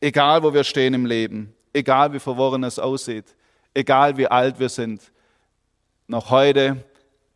Egal, 0.00 0.42
wo 0.42 0.54
wir 0.54 0.64
stehen 0.64 0.94
im 0.94 1.04
Leben, 1.04 1.54
egal, 1.72 2.12
wie 2.12 2.18
verworren 2.18 2.64
es 2.64 2.78
aussieht, 2.78 3.36
egal, 3.74 4.16
wie 4.16 4.26
alt 4.26 4.58
wir 4.58 4.68
sind, 4.68 5.12
noch 6.06 6.30
heute 6.30 6.82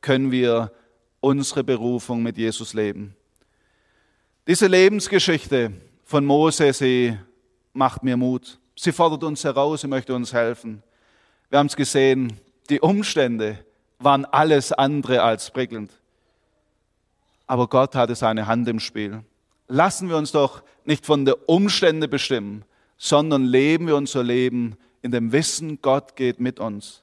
können 0.00 0.31
wir 0.31 0.72
unsere 1.20 1.62
Berufung 1.62 2.22
mit 2.22 2.37
Jesus 2.37 2.74
leben. 2.74 3.14
Diese 4.46 4.66
Lebensgeschichte 4.66 5.72
von 6.05 6.24
Mose, 6.24 6.72
sie 6.72 7.16
macht 7.72 8.03
mir 8.03 8.16
Mut. 8.16 8.59
Sie 8.77 8.92
fordert 8.92 9.24
uns 9.24 9.44
heraus, 9.44 9.83
sie 9.83 9.88
möchte 9.88 10.14
uns 10.14 10.33
helfen. 10.33 10.83
Wir 11.48 11.59
haben 11.59 11.66
es 11.66 11.77
gesehen, 11.77 12.40
die 12.68 12.81
Umstände, 12.81 13.64
waren 13.98 14.24
alles 14.27 14.72
andere 14.72 15.22
als 15.22 15.50
prickelnd. 15.50 15.90
Aber 17.46 17.68
Gott 17.68 17.94
hatte 17.94 18.14
seine 18.14 18.46
Hand 18.46 18.68
im 18.68 18.81
Spiel. 18.81 19.22
Lassen 19.68 20.09
wir 20.09 20.16
uns 20.16 20.33
doch 20.33 20.62
nicht 20.86 21.06
von 21.06 21.24
den 21.24 21.34
Umständen 21.46 22.08
bestimmen, 22.08 22.64
sondern 22.96 23.44
leben 23.44 23.86
wir 23.86 23.96
unser 23.96 24.22
Leben 24.22 24.76
in 25.02 25.10
dem 25.10 25.32
Wissen, 25.32 25.80
Gott 25.82 26.16
geht 26.16 26.40
mit 26.40 26.60
uns. 26.60 27.02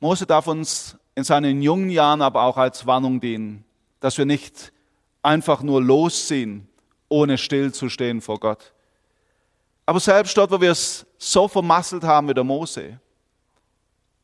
Mose 0.00 0.26
darf 0.26 0.46
uns 0.46 0.96
in 1.14 1.24
seinen 1.24 1.62
jungen 1.62 1.90
Jahren 1.90 2.22
aber 2.22 2.42
auch 2.42 2.56
als 2.56 2.86
Warnung 2.86 3.20
dienen, 3.20 3.64
dass 4.00 4.18
wir 4.18 4.26
nicht 4.26 4.72
einfach 5.22 5.62
nur 5.62 5.82
losziehen, 5.82 6.68
ohne 7.08 7.38
stillzustehen 7.38 8.20
vor 8.20 8.38
Gott. 8.38 8.72
Aber 9.86 10.00
selbst 10.00 10.36
dort, 10.36 10.50
wo 10.50 10.60
wir 10.60 10.72
es 10.72 11.06
so 11.16 11.46
vermasselt 11.46 12.02
haben 12.02 12.28
wie 12.28 12.34
der 12.34 12.44
Mose, 12.44 13.00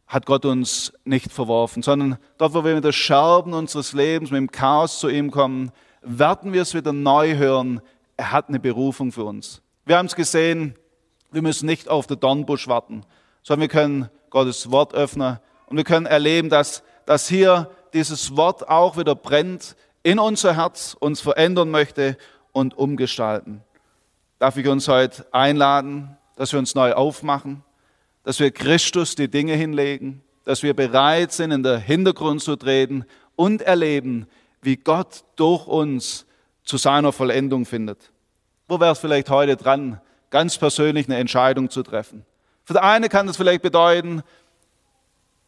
hat 0.09 0.27
Gott 0.27 0.45
uns 0.45 0.93
nicht 1.05 1.33
verworfen, 1.33 1.83
sondern 1.83 2.19
dort, 2.37 2.53
wo 2.53 2.65
wir 2.65 2.75
mit 2.75 2.85
den 2.85 2.93
Scherben 2.93 3.55
unseres 3.55 3.93
Lebens, 3.95 4.31
mit 4.31 4.39
dem 4.39 4.51
Chaos 4.51 4.99
zu 4.99 5.09
ihm 5.09 5.31
kommen, 5.31 5.73
werden 6.03 6.53
wir 6.53 6.63
es 6.63 6.75
wieder 6.75 6.93
neu 6.93 7.37
hören. 7.37 7.81
Er 8.23 8.31
hat 8.31 8.49
eine 8.49 8.61
Berufung 8.61 9.11
für 9.11 9.25
uns. 9.25 9.63
Wir 9.85 9.99
haben 9.99 10.07
es 10.07 10.15
gesehen, 10.15 10.77
wir 11.33 11.43
müssen 11.43 11.67
nicht 11.67 11.89
auf 11.89 12.07
den 12.07 12.21
Dornbusch 12.21 12.69
warten, 12.69 13.03
sondern 13.43 13.63
wir 13.63 13.69
können 13.69 14.11
Gottes 14.31 14.71
Wort 14.71 14.95
öffnen 14.95 15.41
und 15.67 15.77
wir 15.77 15.83
können 15.83 16.07
erleben, 16.07 16.49
dass, 16.49 16.85
dass 17.05 17.27
hier 17.29 17.69
dieses 17.93 18.37
Wort 18.37 18.69
auch 18.69 18.97
wieder 18.97 19.17
brennt 19.17 19.75
in 20.05 20.21
unser 20.21 20.55
Herz, 20.55 20.97
uns 21.01 21.21
verändern 21.21 21.73
möchte 21.73 22.17
und 22.53 22.79
umgestalten. 22.79 23.65
Darf 24.39 24.57
ich 24.57 24.69
uns 24.69 24.87
heute 24.87 25.27
einladen, 25.33 26.17
dass 26.37 26.53
wir 26.53 26.61
uns 26.61 26.77
neu 26.77 26.93
aufmachen? 26.93 27.65
dass 28.23 28.39
wir 28.39 28.53
Christus 28.53 29.17
die 29.17 29.29
Dinge 29.29 29.57
hinlegen, 29.57 30.23
dass 30.45 30.63
wir 30.63 30.75
bereit 30.75 31.33
sind, 31.33 31.51
in 31.51 31.65
den 31.65 31.81
Hintergrund 31.81 32.41
zu 32.41 32.55
treten 32.55 33.05
und 33.35 33.63
erleben, 33.63 34.29
wie 34.61 34.77
Gott 34.77 35.25
durch 35.35 35.67
uns 35.67 36.25
zu 36.63 36.77
seiner 36.77 37.11
Vollendung 37.11 37.65
findet. 37.65 38.12
Wo 38.73 38.81
wäre 38.81 38.93
es 38.93 39.01
vielleicht 39.01 39.29
heute 39.29 39.55
dran, 39.55 40.01
ganz 40.31 40.57
persönlich 40.57 41.07
eine 41.07 41.19
Entscheidung 41.19 41.69
zu 41.69 41.83
treffen? 41.83 42.25
Für 42.65 42.73
den 42.73 42.83
einen 42.83 43.11
kann 43.11 43.29
es 43.29 43.37
vielleicht 43.37 43.61
bedeuten, 43.61 44.23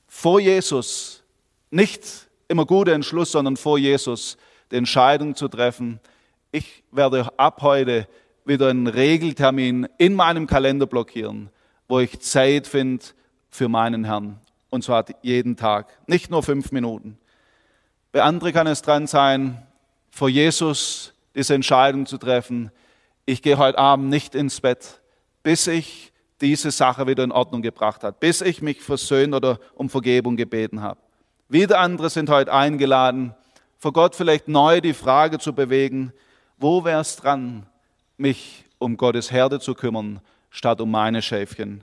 vor 0.07 0.41
Jesus, 0.41 1.23
nicht 1.71 2.29
immer 2.49 2.67
guter 2.67 2.93
Entschluss, 2.93 3.33
sondern 3.33 3.57
vor 3.57 3.79
Jesus 3.79 4.37
die 4.71 4.77
Entscheidung 4.77 5.35
zu 5.37 5.49
treffen, 5.49 6.01
ich 6.53 6.85
werde 6.93 7.27
ab 7.39 7.63
heute 7.63 8.07
wieder 8.45 8.69
einen 8.69 8.89
Regeltermin 8.89 9.89
in 9.97 10.13
meinem 10.13 10.47
Kalender 10.47 10.87
blockieren 10.87 11.49
wo 11.89 12.01
ich 12.01 12.21
Zeit 12.21 12.67
finde 12.67 13.07
für 13.49 13.71
meinen 13.71 14.05
Herrn. 14.05 14.38
Und 14.69 14.85
zwar 14.85 15.07
jeden 15.23 15.57
Tag, 15.57 15.87
nicht 16.07 16.31
nur 16.31 16.42
fünf 16.42 16.73
Minuten. 16.73 17.17
Bei 18.13 18.23
anderen 18.23 18.53
kann 18.53 18.67
es 18.67 18.83
dran 18.83 19.07
sein, 19.07 19.67
vor 20.11 20.29
Jesus 20.29 21.15
diese 21.35 21.55
Entscheidung 21.55 22.05
zu 22.05 22.19
treffen. 22.19 22.71
Ich 23.27 23.40
gehe 23.40 23.56
heute 23.56 23.79
Abend 23.79 24.10
nicht 24.10 24.35
ins 24.35 24.60
Bett, 24.60 25.00
bis 25.42 25.66
ich 25.66 26.12
diese 26.40 26.70
Sache 26.70 27.06
wieder 27.06 27.25
in 27.25 27.33
Ordnung 27.33 27.62
gebracht 27.62 28.04
habe, 28.04 28.16
bis 28.18 28.42
ich 28.42 28.60
mich 28.60 28.83
versöhnt 28.83 29.35
oder 29.35 29.58
um 29.75 29.88
Vergebung 29.88 30.37
gebeten 30.37 30.83
habe. 30.83 31.00
Wieder 31.48 31.79
andere 31.79 32.10
sind 32.10 32.29
heute 32.29 32.52
eingeladen, 32.52 33.35
vor 33.79 33.92
Gott 33.92 34.14
vielleicht 34.14 34.48
neu 34.48 34.81
die 34.81 34.94
Frage 34.94 35.38
zu 35.38 35.54
bewegen, 35.54 36.12
wo 36.58 36.85
wäre 36.85 37.00
es 37.00 37.16
dran, 37.16 37.66
mich 38.16 38.64
um 38.79 38.96
Gottes 38.96 39.31
Herde 39.31 39.60
zu 39.60 39.75
kümmern 39.75 40.20
statt 40.50 40.81
um 40.81 40.90
meine 40.90 41.22
Schäfchen. 41.22 41.83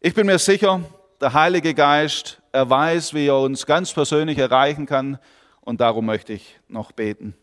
Ich 0.00 0.14
bin 0.14 0.26
mir 0.26 0.38
sicher, 0.38 0.82
der 1.20 1.32
Heilige 1.32 1.74
Geist, 1.74 2.40
er 2.52 2.70
weiß, 2.70 3.12
wie 3.12 3.26
er 3.26 3.38
uns 3.38 3.66
ganz 3.66 3.92
persönlich 3.92 4.38
erreichen 4.38 4.86
kann 4.86 5.18
und 5.60 5.80
darum 5.80 6.06
möchte 6.06 6.32
ich 6.32 6.58
noch 6.68 6.92
beten. 6.92 7.34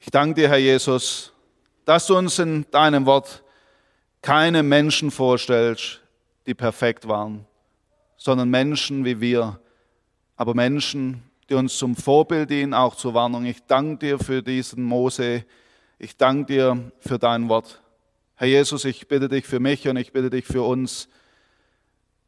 Ich 0.00 0.10
danke 0.10 0.40
dir, 0.40 0.48
Herr 0.48 0.58
Jesus, 0.58 1.32
dass 1.88 2.06
du 2.06 2.18
uns 2.18 2.38
in 2.38 2.66
deinem 2.70 3.06
Wort 3.06 3.42
keine 4.20 4.62
Menschen 4.62 5.10
vorstellst, 5.10 6.02
die 6.44 6.52
perfekt 6.52 7.08
waren, 7.08 7.46
sondern 8.18 8.50
Menschen 8.50 9.06
wie 9.06 9.22
wir, 9.22 9.58
aber 10.36 10.52
Menschen, 10.52 11.22
die 11.48 11.54
uns 11.54 11.78
zum 11.78 11.96
Vorbild 11.96 12.50
dienen, 12.50 12.74
auch 12.74 12.94
zur 12.94 13.14
Warnung. 13.14 13.46
Ich 13.46 13.64
danke 13.66 14.04
dir 14.04 14.18
für 14.18 14.42
diesen 14.42 14.82
Mose. 14.82 15.46
Ich 15.98 16.14
danke 16.18 16.52
dir 16.52 16.92
für 17.00 17.18
dein 17.18 17.48
Wort. 17.48 17.80
Herr 18.34 18.48
Jesus, 18.48 18.84
ich 18.84 19.08
bitte 19.08 19.30
dich 19.30 19.46
für 19.46 19.58
mich 19.58 19.88
und 19.88 19.96
ich 19.96 20.12
bitte 20.12 20.28
dich 20.28 20.44
für 20.44 20.64
uns, 20.64 21.08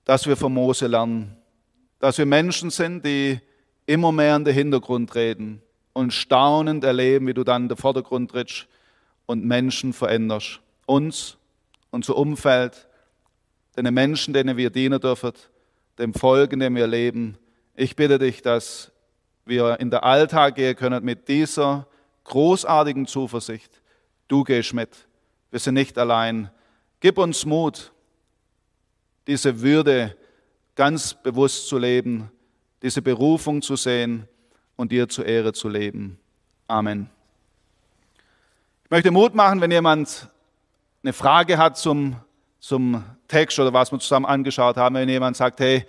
dass 0.07 0.27
wir 0.27 0.39
von 0.39 0.55
Mose 0.55 0.87
lernen, 0.87 1.37
dass 1.99 2.17
wir 2.17 2.25
Menschen 2.25 2.71
sind, 2.71 3.05
die 3.05 3.39
immer 3.85 4.11
mehr 4.11 4.37
in 4.37 4.47
den 4.47 4.55
Hintergrund 4.55 5.11
treten 5.11 5.61
und 5.93 6.15
staunend 6.15 6.83
erleben, 6.83 7.27
wie 7.27 7.35
du 7.35 7.45
dann 7.45 7.65
in 7.65 7.69
den 7.69 7.77
Vordergrund 7.77 8.31
trittst 8.31 8.67
und 9.31 9.45
Menschen 9.45 9.93
veränderst. 9.93 10.59
Uns, 10.87 11.39
unser 11.93 12.17
Umfeld, 12.17 12.89
den 13.77 13.95
Menschen, 13.95 14.35
denen 14.35 14.57
wir 14.57 14.71
dienen 14.71 15.01
dürfen, 15.01 15.31
dem 15.99 16.15
Volk, 16.15 16.53
in 16.53 16.59
dem 16.59 16.75
wir 16.75 16.89
leben. 16.89 17.39
Ich 17.77 17.95
bitte 17.95 18.19
dich, 18.19 18.43
dass 18.43 18.91
wir 19.45 19.79
in 19.79 19.89
den 19.93 20.01
Alltag 20.01 20.57
gehen 20.57 20.75
können 20.75 21.05
mit 21.05 21.29
dieser 21.29 21.87
großartigen 22.25 23.07
Zuversicht. 23.07 23.81
Du 24.27 24.43
gehst 24.43 24.75
mit. 24.75 25.07
Wir 25.53 25.61
sind 25.61 25.75
nicht 25.75 25.97
allein. 25.97 26.51
Gib 26.99 27.17
uns 27.17 27.47
Mut, 27.47 27.93
diese 29.29 29.61
Würde 29.61 30.17
ganz 30.75 31.15
bewusst 31.15 31.69
zu 31.69 31.79
leben, 31.79 32.33
diese 32.83 33.01
Berufung 33.01 33.63
zu 33.63 33.77
sehen 33.77 34.27
und 34.75 34.91
dir 34.91 35.09
zur 35.09 35.25
Ehre 35.25 35.53
zu 35.53 35.69
leben. 35.69 36.19
Amen. 36.67 37.11
Ich 38.91 38.93
möchte 38.93 39.13
Mut 39.13 39.37
machen, 39.37 39.61
wenn 39.61 39.71
jemand 39.71 40.27
eine 41.05 41.13
Frage 41.13 41.59
hat 41.59 41.79
zum, 41.79 42.17
zum 42.59 43.05
Text 43.29 43.61
oder 43.61 43.73
was 43.73 43.93
wir 43.93 44.01
zusammen 44.01 44.27
angeschaut 44.27 44.77
haben, 44.77 44.97
wenn 44.97 45.09
jemand 45.09 45.37
sagt, 45.37 45.61
hey, 45.61 45.87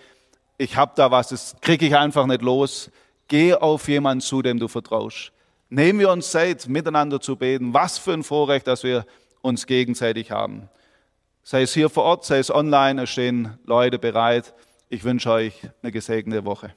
ich 0.59 0.75
habe 0.75 0.91
da 0.95 1.09
was, 1.09 1.29
das 1.29 1.55
kriege 1.61 1.87
ich 1.87 1.97
einfach 1.97 2.27
nicht 2.27 2.43
los, 2.43 2.91
geh 3.27 3.55
auf 3.55 3.87
jemanden 3.87 4.21
zu, 4.21 4.43
dem 4.43 4.59
du 4.59 4.67
vertraust. 4.67 5.31
Nehmen 5.69 5.97
wir 5.97 6.11
uns 6.11 6.29
Zeit, 6.29 6.67
miteinander 6.67 7.19
zu 7.19 7.37
beten. 7.37 7.73
Was 7.73 7.97
für 7.97 8.13
ein 8.13 8.21
Vorrecht, 8.21 8.67
dass 8.67 8.83
wir 8.83 9.07
uns 9.41 9.65
gegenseitig 9.65 10.29
haben. 10.29 10.69
Sei 11.41 11.63
es 11.63 11.73
hier 11.73 11.89
vor 11.89 12.03
Ort, 12.03 12.25
sei 12.25 12.37
es 12.37 12.53
online, 12.53 13.01
es 13.01 13.09
stehen 13.09 13.57
Leute 13.65 13.97
bereit. 13.97 14.53
Ich 14.89 15.03
wünsche 15.03 15.31
euch 15.31 15.55
eine 15.81 15.91
gesegnete 15.91 16.45
Woche. 16.45 16.71